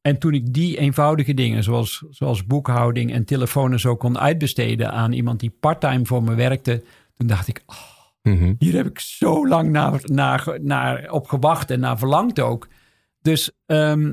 En 0.00 0.18
toen 0.18 0.34
ik 0.34 0.54
die 0.54 0.78
eenvoudige 0.78 1.34
dingen, 1.34 1.62
zoals, 1.62 2.04
zoals 2.10 2.46
boekhouding 2.46 3.12
en 3.12 3.24
telefoon 3.24 3.72
en 3.72 3.80
zo 3.80 3.96
kon 3.96 4.18
uitbesteden 4.18 4.92
aan 4.92 5.12
iemand 5.12 5.40
die 5.40 5.56
parttime 5.60 6.06
voor 6.06 6.22
me 6.22 6.34
werkte, 6.34 6.82
toen 7.16 7.26
dacht 7.26 7.48
ik, 7.48 7.62
oh, 7.66 7.76
Mhm. 8.22 8.54
hier 8.58 8.74
heb 8.74 8.86
ik 8.86 8.98
zo 8.98 9.48
lang 9.48 9.70
naar, 9.70 10.00
naar, 10.04 10.58
naar 10.62 11.10
op 11.10 11.28
gewacht 11.28 11.70
en 11.70 11.80
naar 11.80 11.98
verlangd 11.98 12.40
ook. 12.40 12.68
Dus 13.22 13.50
ehm, 13.66 14.12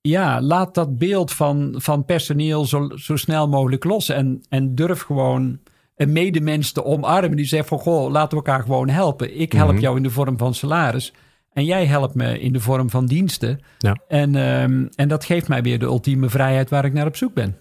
ja, 0.00 0.40
laat 0.40 0.74
dat 0.74 0.98
beeld 0.98 1.32
van, 1.32 1.74
van 1.76 2.04
personeel 2.04 2.64
zo, 2.64 2.88
zo 2.94 3.16
snel 3.16 3.48
mogelijk 3.48 3.84
los. 3.84 4.08
En, 4.08 4.44
en 4.48 4.74
durf 4.74 5.00
gewoon 5.02 5.58
een 5.96 6.12
medemens 6.12 6.72
te 6.72 6.84
omarmen 6.84 7.36
die 7.36 7.46
zegt 7.46 7.68
van... 7.68 7.78
goh, 7.78 8.10
laten 8.10 8.38
we 8.38 8.44
elkaar 8.44 8.62
gewoon 8.62 8.88
helpen. 8.88 9.40
Ik 9.40 9.52
help 9.52 9.72
Mhm. 9.72 9.80
jou 9.80 9.96
in 9.96 10.02
de 10.02 10.10
vorm 10.10 10.38
van 10.38 10.54
salaris. 10.54 11.12
En 11.52 11.64
jij 11.64 11.86
helpt 11.86 12.14
me 12.14 12.40
in 12.40 12.52
de 12.52 12.60
vorm 12.60 12.90
van 12.90 13.06
diensten. 13.06 13.60
Ja. 13.78 13.96
En, 14.08 14.34
ehm, 14.34 14.86
en 14.94 15.08
dat 15.08 15.24
geeft 15.24 15.48
mij 15.48 15.62
weer 15.62 15.78
de 15.78 15.84
ultieme 15.84 16.28
vrijheid 16.28 16.70
waar 16.70 16.84
ik 16.84 16.92
naar 16.92 17.06
op 17.06 17.16
zoek 17.16 17.34
ben. 17.34 17.56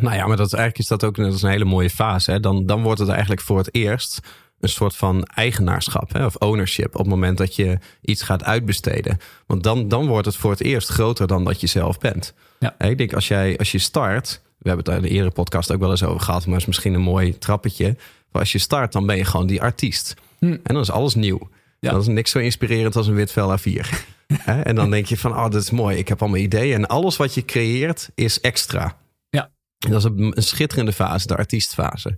Nou 0.00 0.16
ja, 0.16 0.26
maar 0.26 0.36
dat, 0.36 0.52
eigenlijk 0.52 0.78
is 0.78 0.86
dat 0.88 1.04
ook 1.04 1.16
dat 1.16 1.34
is 1.34 1.42
een 1.42 1.50
hele 1.50 1.64
mooie 1.64 1.90
fase. 1.90 2.30
Hè? 2.30 2.40
Dan, 2.40 2.66
dan 2.66 2.82
wordt 2.82 3.00
het 3.00 3.08
eigenlijk 3.08 3.40
voor 3.40 3.58
het 3.58 3.74
eerst 3.74 4.20
een 4.60 4.68
soort 4.68 4.96
van 4.96 5.24
eigenaarschap 5.24 6.12
hè? 6.12 6.24
of 6.24 6.36
ownership 6.36 6.94
op 6.94 7.00
het 7.00 7.08
moment 7.08 7.38
dat 7.38 7.56
je 7.56 7.78
iets 8.00 8.22
gaat 8.22 8.44
uitbesteden. 8.44 9.18
Want 9.46 9.62
dan, 9.62 9.88
dan 9.88 10.06
wordt 10.06 10.26
het 10.26 10.36
voor 10.36 10.50
het 10.50 10.60
eerst 10.60 10.88
groter 10.88 11.26
dan 11.26 11.44
dat 11.44 11.60
je 11.60 11.66
zelf 11.66 11.98
bent. 11.98 12.34
Ja. 12.58 12.78
Ik 12.78 12.98
denk 12.98 13.12
als, 13.12 13.28
jij, 13.28 13.58
als 13.58 13.72
je 13.72 13.78
start, 13.78 14.40
we 14.42 14.68
hebben 14.68 14.76
het 14.76 14.86
daar 14.86 14.96
in 14.96 15.02
de 15.02 15.08
eerdere 15.08 15.34
podcast 15.34 15.72
ook 15.72 15.80
wel 15.80 15.90
eens 15.90 16.02
over 16.02 16.20
gehad, 16.20 16.46
maar 16.46 16.56
is 16.56 16.66
misschien 16.66 16.94
een 16.94 17.00
mooi 17.00 17.38
trappetje. 17.38 17.96
Maar 18.32 18.42
als 18.42 18.52
je 18.52 18.58
start, 18.58 18.92
dan 18.92 19.06
ben 19.06 19.16
je 19.16 19.24
gewoon 19.24 19.46
die 19.46 19.62
artiest. 19.62 20.14
Hm. 20.38 20.46
En 20.46 20.60
dan 20.62 20.80
is 20.80 20.90
alles 20.90 21.14
nieuw. 21.14 21.48
Ja. 21.80 21.90
Dan 21.90 22.00
is 22.00 22.06
niks 22.06 22.30
zo 22.30 22.38
inspirerend 22.38 22.96
als 22.96 23.06
een 23.06 23.14
wit 23.14 23.32
vel 23.32 23.58
A4. 23.58 23.86
Hè? 24.26 24.60
en 24.60 24.74
dan 24.74 24.90
denk 24.90 25.06
je 25.06 25.16
van, 25.16 25.32
oh, 25.32 25.50
dat 25.50 25.62
is 25.62 25.70
mooi. 25.70 25.96
Ik 25.96 26.08
heb 26.08 26.20
allemaal 26.20 26.38
ideeën. 26.38 26.74
En 26.74 26.86
alles 26.86 27.16
wat 27.16 27.34
je 27.34 27.44
creëert 27.44 28.10
is 28.14 28.40
extra. 28.40 28.96
Ja. 29.30 29.50
En 29.78 29.90
dat 29.90 30.04
is 30.04 30.10
een 30.16 30.42
schitterende 30.42 30.92
fase, 30.92 31.26
de 31.26 31.36
artiestfase. 31.36 32.16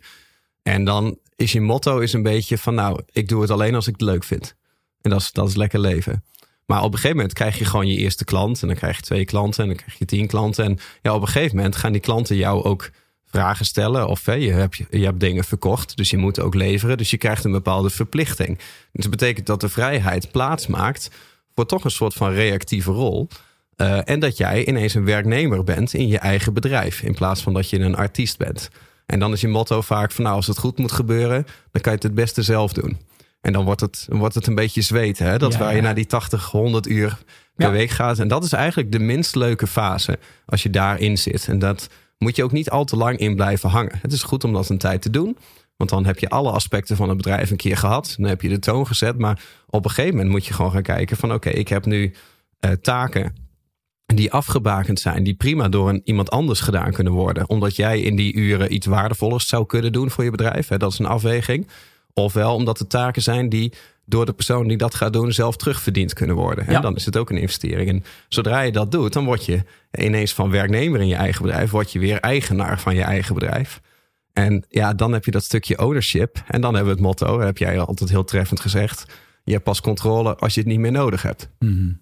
En 0.62 0.84
dan 0.84 1.18
is 1.36 1.52
je 1.52 1.60
motto 1.60 1.98
is 1.98 2.12
een 2.12 2.22
beetje 2.22 2.58
van, 2.58 2.74
nou, 2.74 3.00
ik 3.12 3.28
doe 3.28 3.40
het 3.40 3.50
alleen 3.50 3.74
als 3.74 3.86
ik 3.86 3.92
het 3.92 4.02
leuk 4.02 4.24
vind. 4.24 4.54
En 5.00 5.10
dat 5.10 5.20
is, 5.20 5.32
dat 5.32 5.48
is 5.48 5.56
lekker 5.56 5.78
leven. 5.78 6.24
Maar 6.66 6.82
op 6.82 6.92
een 6.92 6.94
gegeven 6.94 7.16
moment 7.16 7.34
krijg 7.34 7.58
je 7.58 7.64
gewoon 7.64 7.86
je 7.86 7.96
eerste 7.96 8.24
klant. 8.24 8.62
En 8.62 8.68
dan 8.68 8.76
krijg 8.76 8.96
je 8.96 9.02
twee 9.02 9.24
klanten 9.24 9.62
en 9.62 9.68
dan 9.68 9.76
krijg 9.76 9.98
je 9.98 10.04
tien 10.04 10.26
klanten. 10.26 10.64
En 10.64 10.78
ja, 11.02 11.14
op 11.14 11.20
een 11.20 11.28
gegeven 11.28 11.56
moment 11.56 11.76
gaan 11.76 11.92
die 11.92 12.00
klanten 12.00 12.36
jou 12.36 12.64
ook 12.64 12.90
vragen 13.26 13.64
stellen. 13.64 14.08
Of 14.08 14.24
hè, 14.24 14.32
je, 14.32 14.52
hebt, 14.52 14.76
je 14.90 15.04
hebt 15.04 15.20
dingen 15.20 15.44
verkocht, 15.44 15.96
dus 15.96 16.10
je 16.10 16.16
moet 16.16 16.40
ook 16.40 16.54
leveren. 16.54 16.98
Dus 16.98 17.10
je 17.10 17.16
krijgt 17.16 17.44
een 17.44 17.52
bepaalde 17.52 17.90
verplichting. 17.90 18.58
Dus 18.92 19.02
dat 19.02 19.10
betekent 19.10 19.46
dat 19.46 19.60
de 19.60 19.68
vrijheid 19.68 20.30
plaats 20.30 20.66
maakt 20.66 21.10
voor 21.54 21.66
toch 21.66 21.84
een 21.84 21.90
soort 21.90 22.14
van 22.14 22.32
reactieve 22.32 22.90
rol. 22.90 23.28
Eh, 23.76 24.08
en 24.08 24.20
dat 24.20 24.36
jij 24.36 24.66
ineens 24.66 24.94
een 24.94 25.04
werknemer 25.04 25.64
bent 25.64 25.94
in 25.94 26.08
je 26.08 26.18
eigen 26.18 26.52
bedrijf. 26.52 27.02
In 27.02 27.14
plaats 27.14 27.42
van 27.42 27.52
dat 27.52 27.70
je 27.70 27.78
een 27.78 27.96
artiest 27.96 28.38
bent. 28.38 28.70
En 29.10 29.18
dan 29.18 29.32
is 29.32 29.40
je 29.40 29.48
motto 29.48 29.80
vaak 29.80 30.12
van 30.12 30.24
nou, 30.24 30.36
als 30.36 30.46
het 30.46 30.58
goed 30.58 30.78
moet 30.78 30.92
gebeuren, 30.92 31.44
dan 31.70 31.82
kan 31.82 31.92
je 31.92 31.98
het 31.98 32.02
het 32.02 32.14
beste 32.14 32.42
zelf 32.42 32.72
doen. 32.72 32.98
En 33.40 33.52
dan 33.52 33.64
wordt 33.64 33.80
het, 33.80 34.06
wordt 34.08 34.34
het 34.34 34.46
een 34.46 34.54
beetje 34.54 34.80
zweten. 34.82 35.26
Hè? 35.26 35.38
Dat 35.38 35.52
Ja. 35.52 35.58
waar 35.58 35.74
je 35.74 35.80
naar 35.82 35.94
die 35.94 36.06
80, 36.06 36.44
100 36.50 36.88
uur 36.88 37.18
per 37.54 37.66
Ja. 37.66 37.72
week 37.72 37.90
gaat. 37.90 38.18
En 38.18 38.28
dat 38.28 38.44
is 38.44 38.52
eigenlijk 38.52 38.92
de 38.92 38.98
minst 38.98 39.34
leuke 39.34 39.66
fase 39.66 40.18
als 40.46 40.62
je 40.62 40.70
daarin 40.70 41.18
zit. 41.18 41.48
En 41.48 41.58
dat 41.58 41.88
moet 42.18 42.36
je 42.36 42.44
ook 42.44 42.52
niet 42.52 42.70
al 42.70 42.84
te 42.84 42.96
lang 42.96 43.18
in 43.18 43.34
blijven 43.34 43.68
hangen. 43.70 43.98
Het 44.02 44.12
is 44.12 44.22
goed 44.22 44.44
om 44.44 44.52
dat 44.52 44.68
een 44.68 44.78
tijd 44.78 45.02
te 45.02 45.10
doen. 45.10 45.36
Want 45.76 45.90
dan 45.90 46.06
heb 46.06 46.18
je 46.18 46.28
alle 46.28 46.50
aspecten 46.50 46.96
van 46.96 47.08
het 47.08 47.16
bedrijf 47.16 47.50
een 47.50 47.56
keer 47.56 47.76
gehad. 47.76 48.14
Dan 48.18 48.28
heb 48.28 48.42
je 48.42 48.48
de 48.48 48.58
toon 48.58 48.86
gezet. 48.86 49.18
Maar 49.18 49.42
op 49.66 49.84
een 49.84 49.90
gegeven 49.90 50.14
moment 50.14 50.30
moet 50.32 50.46
je 50.46 50.52
gewoon 50.52 50.70
gaan 50.72 50.82
kijken 50.82 51.16
van 51.16 51.32
oké, 51.32 51.48
ik 51.50 51.68
heb 51.68 51.84
nu 51.86 52.12
eh, 52.60 52.70
taken 52.70 53.34
die 54.16 54.32
afgebakend 54.32 55.00
zijn, 55.00 55.22
die 55.22 55.34
prima 55.34 55.68
door 55.68 55.88
een, 55.88 56.00
iemand 56.04 56.30
anders 56.30 56.60
gedaan 56.60 56.92
kunnen 56.92 57.12
worden. 57.12 57.48
Omdat 57.48 57.76
jij 57.76 58.00
in 58.00 58.16
die 58.16 58.34
uren 58.34 58.74
iets 58.74 58.86
waardevollers 58.86 59.48
zou 59.48 59.66
kunnen 59.66 59.92
doen 59.92 60.10
voor 60.10 60.24
je 60.24 60.30
bedrijf. 60.30 60.68
Hè? 60.68 60.76
Dat 60.76 60.92
is 60.92 60.98
een 60.98 61.06
afweging. 61.06 61.68
Ofwel 62.14 62.54
omdat 62.54 62.78
het 62.78 62.90
taken 62.90 63.22
zijn 63.22 63.48
die 63.48 63.72
door 64.04 64.26
de 64.26 64.32
persoon 64.32 64.68
die 64.68 64.76
dat 64.76 64.94
gaat 64.94 65.12
doen 65.12 65.32
zelf 65.32 65.56
terugverdiend 65.56 66.12
kunnen 66.12 66.36
worden. 66.36 66.64
Hè? 66.64 66.72
Ja. 66.72 66.80
Dan 66.80 66.96
is 66.96 67.04
het 67.04 67.16
ook 67.16 67.30
een 67.30 67.36
investering. 67.36 67.88
En 67.88 68.04
zodra 68.28 68.60
je 68.60 68.72
dat 68.72 68.92
doet, 68.92 69.12
dan 69.12 69.24
word 69.24 69.44
je 69.44 69.62
ineens 69.92 70.32
van 70.32 70.50
werknemer 70.50 71.00
in 71.00 71.06
je 71.06 71.14
eigen 71.14 71.42
bedrijf, 71.42 71.70
word 71.70 71.92
je 71.92 71.98
weer 71.98 72.20
eigenaar 72.20 72.80
van 72.80 72.94
je 72.94 73.02
eigen 73.02 73.34
bedrijf. 73.34 73.80
En 74.32 74.64
ja, 74.68 74.94
dan 74.94 75.12
heb 75.12 75.24
je 75.24 75.30
dat 75.30 75.44
stukje 75.44 75.78
ownership. 75.78 76.42
En 76.46 76.60
dan 76.60 76.74
hebben 76.74 76.92
we 76.92 76.98
het 76.98 77.06
motto, 77.06 77.40
heb 77.40 77.58
jij 77.58 77.78
altijd 77.78 78.10
heel 78.10 78.24
treffend 78.24 78.60
gezegd. 78.60 79.04
Je 79.44 79.52
hebt 79.52 79.64
pas 79.64 79.80
controle 79.80 80.36
als 80.36 80.54
je 80.54 80.60
het 80.60 80.68
niet 80.68 80.78
meer 80.78 80.92
nodig 80.92 81.22
hebt. 81.22 81.48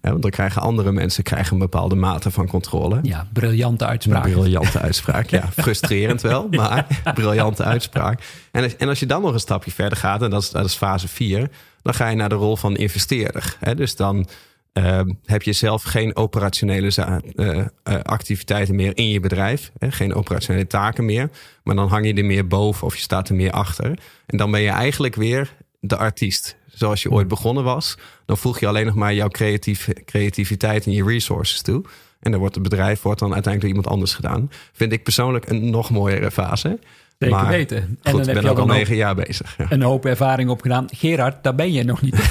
Hè, 0.01 0.09
want 0.09 0.21
dan 0.21 0.31
krijgen 0.31 0.61
andere 0.61 0.91
mensen 0.91 1.23
krijgen 1.23 1.53
een 1.53 1.59
bepaalde 1.59 1.95
mate 1.95 2.31
van 2.31 2.47
controle. 2.47 2.99
Ja, 3.01 3.27
briljante 3.33 3.83
Een 3.83 3.89
uitspraak. 3.89 4.23
briljante 4.23 4.79
uitspraak. 4.89 5.29
Ja, 5.29 5.49
frustrerend 5.51 6.21
wel, 6.21 6.47
maar 6.51 7.01
briljante 7.13 7.63
uitspraak. 7.63 8.21
En 8.51 8.63
als, 8.63 8.75
en 8.75 8.87
als 8.87 8.99
je 8.99 9.05
dan 9.05 9.21
nog 9.21 9.33
een 9.33 9.39
stapje 9.39 9.71
verder 9.71 9.97
gaat, 9.97 10.21
en 10.21 10.29
dat 10.29 10.41
is, 10.41 10.49
dat 10.49 10.65
is 10.65 10.75
fase 10.75 11.07
4, 11.07 11.49
dan 11.81 11.93
ga 11.93 12.07
je 12.07 12.15
naar 12.15 12.29
de 12.29 12.35
rol 12.35 12.55
van 12.55 12.75
investeerder. 12.75 13.55
Hè? 13.59 13.75
Dus 13.75 13.95
dan 13.95 14.27
eh, 14.73 15.01
heb 15.25 15.41
je 15.41 15.53
zelf 15.53 15.83
geen 15.83 16.15
operationele 16.15 16.91
eh, 17.35 17.57
eh, 17.57 17.99
activiteiten 18.03 18.75
meer 18.75 18.97
in 18.97 19.09
je 19.09 19.19
bedrijf. 19.19 19.71
Hè? 19.77 19.91
Geen 19.91 20.13
operationele 20.13 20.67
taken 20.67 21.05
meer. 21.05 21.29
Maar 21.63 21.75
dan 21.75 21.87
hang 21.87 22.05
je 22.05 22.13
er 22.13 22.25
meer 22.25 22.47
boven 22.47 22.87
of 22.87 22.95
je 22.95 23.01
staat 23.01 23.29
er 23.29 23.35
meer 23.35 23.51
achter. 23.51 23.99
En 24.25 24.37
dan 24.37 24.51
ben 24.51 24.61
je 24.61 24.69
eigenlijk 24.69 25.15
weer 25.15 25.53
de 25.79 25.97
artiest. 25.97 26.57
Zoals 26.73 27.01
je 27.01 27.11
ooit 27.11 27.27
begonnen 27.27 27.63
was. 27.63 27.97
Dan 28.25 28.37
voeg 28.37 28.59
je 28.59 28.67
alleen 28.67 28.85
nog 28.85 28.95
maar 28.95 29.13
jouw 29.13 29.27
creatief, 29.27 29.87
creativiteit 30.05 30.85
en 30.85 30.91
je 30.91 31.03
resources 31.03 31.61
toe. 31.61 31.83
En 32.19 32.31
dan 32.31 32.39
wordt 32.39 32.55
het 32.55 32.63
bedrijf 32.63 33.01
wordt 33.01 33.19
dan 33.19 33.33
uiteindelijk 33.33 33.61
door 33.73 33.83
iemand 33.83 33.87
anders 33.95 34.13
gedaan. 34.13 34.51
Vind 34.73 34.91
ik 34.91 35.03
persoonlijk 35.03 35.49
een 35.49 35.69
nog 35.69 35.89
mooiere 35.89 36.31
fase. 36.31 36.79
Zeker 37.19 37.35
Maar 37.35 37.47
weten. 37.47 37.77
En 37.77 37.87
Goed, 37.87 37.97
dan 38.03 38.19
ik 38.19 38.25
heb 38.25 38.33
ben 38.35 38.43
je 38.43 38.49
ook 38.49 38.57
al 38.57 38.65
negen 38.65 38.95
jaar 38.95 39.15
bezig. 39.15 39.55
Ja. 39.57 39.65
een 39.69 39.81
hoop 39.81 40.05
ervaring 40.05 40.49
opgedaan. 40.49 40.85
Gerard, 40.95 41.43
daar 41.43 41.55
ben 41.55 41.71
je 41.71 41.83
nog 41.83 42.01
niet. 42.01 42.15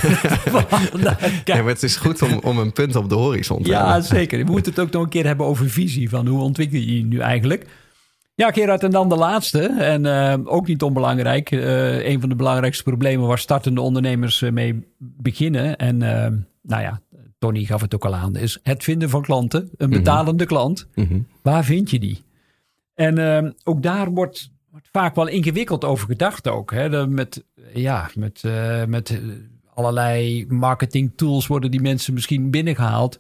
Ja, 1.45 1.55
maar 1.57 1.65
het 1.67 1.83
is 1.83 1.97
goed 1.97 2.23
om, 2.23 2.39
om 2.43 2.59
een 2.59 2.73
punt 2.73 2.97
op 2.97 3.09
de 3.09 3.15
horizon 3.15 3.63
te 3.63 3.69
Ja, 3.71 3.87
hebben. 3.87 4.05
zeker. 4.05 4.45
We 4.45 4.51
moeten 4.51 4.73
het 4.73 4.81
ook 4.81 4.91
nog 4.91 5.03
een 5.03 5.09
keer 5.09 5.27
hebben 5.27 5.47
over 5.47 5.71
visie. 5.71 6.09
Van 6.09 6.27
hoe 6.27 6.41
ontwikkel 6.41 6.79
je 6.79 6.97
je 6.97 7.05
nu 7.05 7.19
eigenlijk? 7.19 7.67
Ja, 8.38 8.51
Gerard, 8.51 8.83
en 8.83 8.90
dan 8.90 9.09
de 9.09 9.16
laatste. 9.16 9.66
En 9.66 10.07
eh, 10.07 10.38
ook 10.44 10.66
niet 10.66 10.83
onbelangrijk. 10.83 11.51
Eh, 11.51 12.09
een 12.09 12.20
van 12.20 12.29
de 12.29 12.35
belangrijkste 12.35 12.83
problemen 12.83 13.27
waar 13.27 13.38
startende 13.38 13.81
ondernemers 13.81 14.42
eh, 14.42 14.51
mee 14.51 14.87
beginnen. 14.98 15.77
En 15.77 15.96
nou 16.62 16.83
ja, 16.83 17.01
Tony 17.38 17.64
gaf 17.64 17.81
het 17.81 17.94
ook 17.94 18.05
al 18.05 18.14
aan. 18.14 18.37
Is 18.37 18.59
het 18.62 18.85
vinden 18.85 19.11
van 19.11 19.22
klanten. 19.22 19.70
Een 19.77 19.90
betalende 19.90 20.46
klant. 20.46 20.88
Mhm. 20.94 21.20
Waar 21.42 21.64
vind 21.64 21.90
je 21.90 21.98
die? 21.98 22.22
En 22.94 23.55
ook 23.64 23.83
daar 23.83 24.11
wordt, 24.11 24.51
wordt 24.70 24.88
vaak 24.92 25.14
wel 25.14 25.27
ingewikkeld 25.27 25.85
over 25.85 26.07
gedacht 26.07 26.48
ook. 26.48 26.72
Hè? 26.72 26.88
De- 26.88 27.07
met, 27.09 27.44
ja, 27.74 28.11
met, 28.14 28.42
met 28.87 29.20
allerlei 29.74 30.46
marketing 30.48 31.12
tools 31.16 31.46
worden 31.46 31.70
die 31.70 31.81
mensen 31.81 32.14
misschien 32.14 32.51
binnengehaald. 32.51 33.18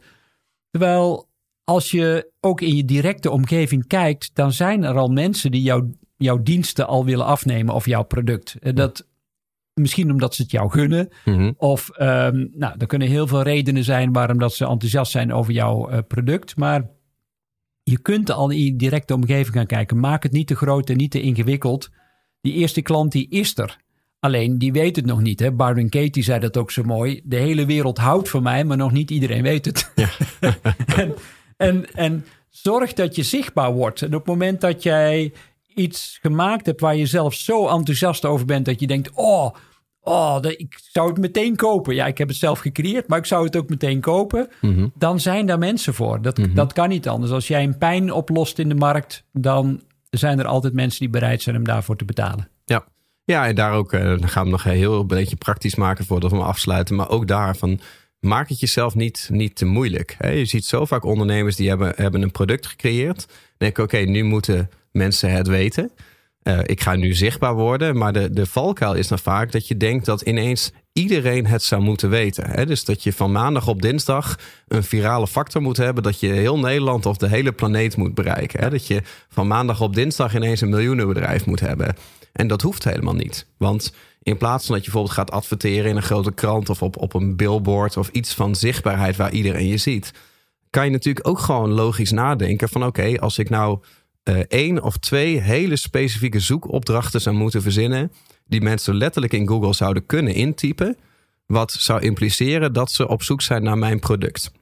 Terwijl 0.70 1.27
als 1.68 1.90
je 1.90 2.30
ook 2.40 2.60
in 2.60 2.76
je 2.76 2.84
directe 2.84 3.30
omgeving 3.30 3.86
kijkt, 3.86 4.30
dan 4.34 4.52
zijn 4.52 4.84
er 4.84 4.96
al 4.96 5.08
mensen 5.08 5.50
die 5.50 5.62
jouw, 5.62 5.90
jouw 6.16 6.42
diensten 6.42 6.86
al 6.86 7.04
willen 7.04 7.26
afnemen 7.26 7.74
of 7.74 7.86
jouw 7.86 8.02
product. 8.02 8.56
En 8.60 8.74
dat 8.74 9.06
misschien 9.74 10.10
omdat 10.10 10.34
ze 10.34 10.42
het 10.42 10.50
jou 10.50 10.70
gunnen. 10.70 11.08
Mhm. 11.24 11.52
Of 11.56 11.90
ehm, 11.90 12.46
nou, 12.52 12.74
er 12.78 12.86
kunnen 12.86 13.08
heel 13.08 13.26
veel 13.26 13.42
redenen 13.42 13.84
zijn 13.84 14.12
waarom 14.12 14.38
dat 14.38 14.54
ze 14.54 14.66
enthousiast 14.66 15.12
zijn 15.12 15.32
over 15.32 15.52
jouw 15.52 15.88
eh, 15.88 15.98
product. 16.08 16.56
Maar 16.56 16.90
je 17.82 17.98
kunt 17.98 18.30
al 18.30 18.50
in 18.50 18.64
je 18.64 18.76
directe 18.76 19.14
omgeving 19.14 19.54
gaan 19.54 19.66
kijken. 19.66 20.00
Maak 20.00 20.22
het 20.22 20.32
niet 20.32 20.46
te 20.46 20.56
groot 20.56 20.90
en 20.90 20.96
niet 20.96 21.10
te 21.10 21.20
ingewikkeld. 21.20 21.88
Die 22.40 22.52
eerste 22.52 22.82
klant 22.82 23.12
die 23.12 23.28
is 23.30 23.58
er. 23.58 23.76
Alleen 24.20 24.58
die 24.58 24.72
weet 24.72 24.96
het 24.96 25.06
nog 25.06 25.20
niet. 25.20 25.40
Hè? 25.40 25.52
Byron 25.52 25.88
Katie 25.88 26.22
zei 26.22 26.40
dat 26.40 26.56
ook 26.56 26.70
zo 26.70 26.82
mooi. 26.82 27.20
De 27.24 27.36
hele 27.36 27.66
wereld 27.66 27.98
houdt 27.98 28.28
van 28.28 28.42
mij, 28.42 28.64
maar 28.64 28.76
nog 28.76 28.92
niet 28.92 29.10
iedereen 29.10 29.42
weet 29.42 29.64
het. 29.64 29.92
en, 30.96 31.14
en, 31.58 31.94
en 31.94 32.24
zorg 32.48 32.92
dat 32.92 33.16
je 33.16 33.22
zichtbaar 33.22 33.72
wordt. 33.72 34.02
En 34.02 34.08
op 34.08 34.12
het 34.12 34.26
moment 34.26 34.60
dat 34.60 34.82
jij 34.82 35.32
iets 35.74 36.18
gemaakt 36.22 36.66
hebt 36.66 36.80
waar 36.80 36.96
je 36.96 37.06
zelf 37.06 37.34
zo 37.34 37.68
enthousiast 37.68 38.24
over 38.24 38.46
bent 38.46 38.64
dat 38.64 38.80
je 38.80 38.86
denkt: 38.86 39.10
oh, 39.14 39.54
oh 40.00 40.38
ik 40.42 40.78
zou 40.92 41.08
het 41.08 41.18
meteen 41.18 41.56
kopen. 41.56 41.94
Ja, 41.94 42.06
ik 42.06 42.18
heb 42.18 42.28
het 42.28 42.36
zelf 42.36 42.58
gecreëerd, 42.58 43.08
maar 43.08 43.18
ik 43.18 43.26
zou 43.26 43.44
het 43.44 43.56
ook 43.56 43.68
meteen 43.68 44.00
kopen. 44.00 44.48
Mhm. 44.60 44.88
Dan 44.94 45.20
zijn 45.20 45.46
daar 45.46 45.58
mensen 45.58 45.94
voor. 45.94 46.22
Dat, 46.22 46.40
dat 46.54 46.72
kan 46.72 46.88
niet 46.88 47.08
anders. 47.08 47.32
Als 47.32 47.48
jij 47.48 47.62
een 47.62 47.78
pijn 47.78 48.12
oplost 48.12 48.58
in 48.58 48.68
de 48.68 48.74
markt, 48.74 49.24
dan 49.32 49.82
zijn 50.10 50.38
er 50.38 50.46
altijd 50.46 50.72
mensen 50.72 51.00
die 51.00 51.10
bereid 51.10 51.42
zijn 51.42 51.56
om 51.56 51.64
daarvoor 51.64 51.96
te 51.96 52.04
betalen. 52.04 52.48
Ja. 52.64 52.84
ja, 53.24 53.46
en 53.46 53.54
daar 53.54 53.72
ook, 53.72 53.92
eh, 53.92 54.04
dan 54.04 54.28
gaan 54.28 54.44
we 54.44 54.50
nog 54.50 54.62
heel 54.62 55.00
een 55.00 55.06
beetje 55.06 55.36
praktisch 55.36 55.74
maken 55.74 56.04
voordat 56.04 56.30
we 56.30 56.36
hem 56.36 56.46
afsluiten. 56.46 56.96
Maar 56.96 57.08
ook 57.08 57.26
daarvan, 57.26 57.80
maak 58.20 58.48
het 58.48 58.60
jezelf 58.60 58.94
niet, 58.94 59.28
niet 59.32 59.56
te 59.56 59.64
moeilijk. 59.64 60.16
Je 60.20 60.44
ziet 60.44 60.64
zo 60.64 60.84
vaak 60.84 61.04
ondernemers 61.04 61.56
die 61.56 61.68
hebben, 61.68 61.92
hebben 61.96 62.22
een 62.22 62.30
product 62.30 62.66
gecreëerd. 62.66 63.26
Denk 63.56 63.78
oké, 63.78 63.98
nu 63.98 64.22
moeten 64.22 64.70
mensen 64.92 65.30
het 65.30 65.46
weten. 65.46 65.90
uh, 66.42 66.58
ik 66.62 66.80
ga 66.80 66.94
nu 66.94 67.14
zichtbaar 67.14 67.54
worden. 67.54 67.96
Maar 67.96 68.12
de, 68.12 68.30
de 68.30 68.46
valkuil 68.46 68.94
is 68.94 69.08
dan 69.08 69.18
vaak 69.18 69.52
dat 69.52 69.68
je 69.68 69.76
denkt 69.76 70.04
dat 70.04 70.20
ineens 70.20 70.72
iedereen 70.92 71.46
het 71.46 71.62
zou 71.62 71.82
moeten 71.82 72.10
weten. 72.10 72.50
Hè? 72.50 72.66
Dus 72.66 72.84
dat 72.84 73.02
je 73.02 73.12
van 73.12 73.32
maandag 73.32 73.68
op 73.68 73.82
dinsdag 73.82 74.38
een 74.68 74.82
virale 74.82 75.26
factor 75.26 75.62
moet 75.62 75.76
hebben. 75.76 76.02
Dat 76.02 76.20
je 76.20 76.28
heel 76.28 76.58
Nederland 76.58 77.06
of 77.06 77.16
de 77.16 77.28
hele 77.28 77.52
planeet 77.52 77.96
moet 77.96 78.14
bereiken. 78.14 78.60
Hè? 78.60 78.70
Dat 78.70 78.86
je 78.86 79.02
van 79.28 79.46
maandag 79.46 79.80
op 79.80 79.94
dinsdag 79.94 80.34
ineens 80.34 80.60
een 80.60 80.68
miljoenenbedrijf 80.68 81.46
moet 81.46 81.60
hebben. 81.60 81.96
En 82.32 82.46
dat 82.46 82.62
hoeft 82.62 82.84
helemaal 82.84 83.14
niet. 83.14 83.46
Want 83.56 83.92
in 84.28 84.36
plaats 84.36 84.66
van 84.66 84.74
dat 84.74 84.84
je 84.84 84.90
bijvoorbeeld 84.90 85.18
gaat 85.18 85.30
adverteren 85.30 85.90
in 85.90 85.96
een 85.96 86.02
grote 86.02 86.32
krant 86.32 86.68
of 86.68 86.82
op, 86.82 86.96
op 86.96 87.14
een 87.14 87.36
billboard 87.36 87.96
of 87.96 88.08
iets 88.08 88.34
van 88.34 88.54
zichtbaarheid 88.54 89.16
waar 89.16 89.32
iedereen 89.32 89.66
je 89.66 89.76
ziet, 89.76 90.12
kan 90.70 90.84
je 90.84 90.90
natuurlijk 90.90 91.28
ook 91.28 91.38
gewoon 91.38 91.70
logisch 91.70 92.10
nadenken 92.10 92.68
van 92.68 92.84
oké, 92.84 93.18
als 93.20 93.38
ik 93.38 93.50
nou 93.50 93.78
uh, 94.24 94.38
één 94.48 94.82
of 94.82 94.96
twee 94.96 95.40
hele 95.40 95.76
specifieke 95.76 96.40
zoekopdrachten 96.40 97.20
zou 97.20 97.36
moeten 97.36 97.62
verzinnen, 97.62 98.12
die 98.46 98.60
mensen 98.60 98.94
letterlijk 98.94 99.32
in 99.32 99.48
Google 99.48 99.74
zouden 99.74 100.06
kunnen 100.06 100.34
intypen, 100.34 100.96
wat 101.46 101.72
zou 101.72 102.00
impliceren 102.00 102.72
dat 102.72 102.90
ze 102.90 103.08
op 103.08 103.22
zoek 103.22 103.42
zijn 103.42 103.62
naar 103.62 103.78
mijn 103.78 103.98
product. 103.98 104.52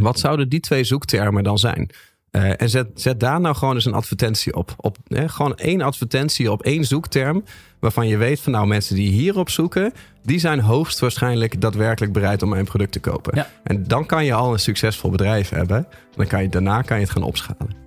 Wat 0.00 0.18
zouden 0.18 0.48
die 0.48 0.60
twee 0.60 0.84
zoektermen 0.84 1.42
dan 1.42 1.58
zijn? 1.58 1.90
Uh, 2.36 2.60
en 2.60 2.68
zet, 2.68 2.86
zet 2.94 3.20
daar 3.20 3.40
nou 3.40 3.54
gewoon 3.54 3.74
eens 3.74 3.84
een 3.84 3.94
advertentie 3.94 4.54
op. 4.54 4.74
op 4.76 4.96
hè, 5.08 5.28
gewoon 5.28 5.56
één 5.56 5.80
advertentie 5.80 6.52
op 6.52 6.62
één 6.62 6.84
zoekterm. 6.84 7.44
Waarvan 7.78 8.08
je 8.08 8.16
weet 8.16 8.40
van 8.40 8.52
nou 8.52 8.66
mensen 8.66 8.94
die 8.94 9.10
hierop 9.10 9.50
zoeken. 9.50 9.92
Die 10.22 10.38
zijn 10.38 10.60
hoogstwaarschijnlijk 10.60 11.60
daadwerkelijk 11.60 12.12
bereid 12.12 12.42
om 12.42 12.48
mijn 12.48 12.64
product 12.64 12.92
te 12.92 13.00
kopen. 13.00 13.36
Ja. 13.36 13.50
En 13.62 13.84
dan 13.84 14.06
kan 14.06 14.24
je 14.24 14.32
al 14.32 14.52
een 14.52 14.58
succesvol 14.58 15.10
bedrijf 15.10 15.48
hebben. 15.48 15.86
Dan 16.16 16.26
kan 16.26 16.42
je, 16.42 16.48
daarna 16.48 16.82
kan 16.82 16.96
je 16.96 17.02
het 17.02 17.12
gaan 17.12 17.22
opschalen. 17.22 17.84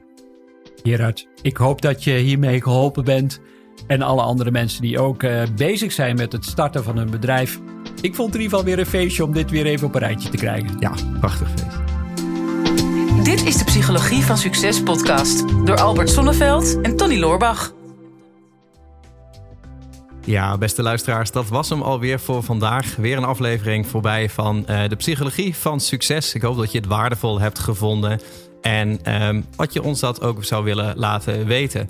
Gerard, 0.83 1.27
ik 1.41 1.57
hoop 1.57 1.81
dat 1.81 2.03
je 2.03 2.13
hiermee 2.13 2.61
geholpen 2.61 3.03
bent. 3.03 3.39
En 3.87 4.01
alle 4.01 4.21
andere 4.21 4.51
mensen 4.51 4.81
die 4.81 4.99
ook 4.99 5.23
uh, 5.23 5.41
bezig 5.55 5.91
zijn 5.91 6.15
met 6.15 6.31
het 6.31 6.45
starten 6.45 6.83
van 6.83 6.97
een 6.97 7.09
bedrijf. 7.09 7.59
Ik 8.01 8.15
vond 8.15 8.33
het 8.33 8.35
in 8.35 8.41
ieder 8.41 8.57
geval 8.57 8.63
weer 8.63 8.79
een 8.79 8.85
feestje 8.85 9.23
om 9.23 9.33
dit 9.33 9.51
weer 9.51 9.65
even 9.65 9.87
op 9.87 9.95
een 9.95 10.01
rijtje 10.01 10.29
te 10.29 10.37
krijgen. 10.37 10.75
Ja, 10.79 10.91
prachtig 11.19 11.49
feest. 11.49 11.88
Dit 13.29 13.45
is 13.45 13.57
de 13.57 13.63
Psychologie 13.63 14.23
van 14.23 14.37
Succes 14.37 14.83
podcast 14.83 15.65
door 15.65 15.79
Albert 15.79 16.09
Sonneveld 16.09 16.81
en 16.81 16.97
Tony 16.97 17.19
Loorbach. 17.19 17.73
Ja, 20.25 20.57
beste 20.57 20.81
luisteraars, 20.81 21.31
dat 21.31 21.47
was 21.47 21.69
hem 21.69 21.81
alweer 21.81 22.19
voor 22.19 22.43
vandaag. 22.43 22.95
Weer 22.95 23.17
een 23.17 23.23
aflevering 23.23 23.87
voorbij 23.87 24.29
van 24.29 24.65
uh, 24.69 24.87
de 24.87 24.95
Psychologie 24.95 25.55
van 25.55 25.79
Succes. 25.79 26.33
Ik 26.33 26.41
hoop 26.41 26.57
dat 26.57 26.71
je 26.71 26.77
het 26.77 26.87
waardevol 26.87 27.39
hebt 27.39 27.59
gevonden 27.59 28.21
en 28.61 29.13
um, 29.23 29.45
wat 29.55 29.73
je 29.73 29.83
ons 29.83 29.99
dat 29.99 30.21
ook 30.21 30.43
zou 30.43 30.63
willen 30.63 30.97
laten 30.97 31.45
weten. 31.45 31.89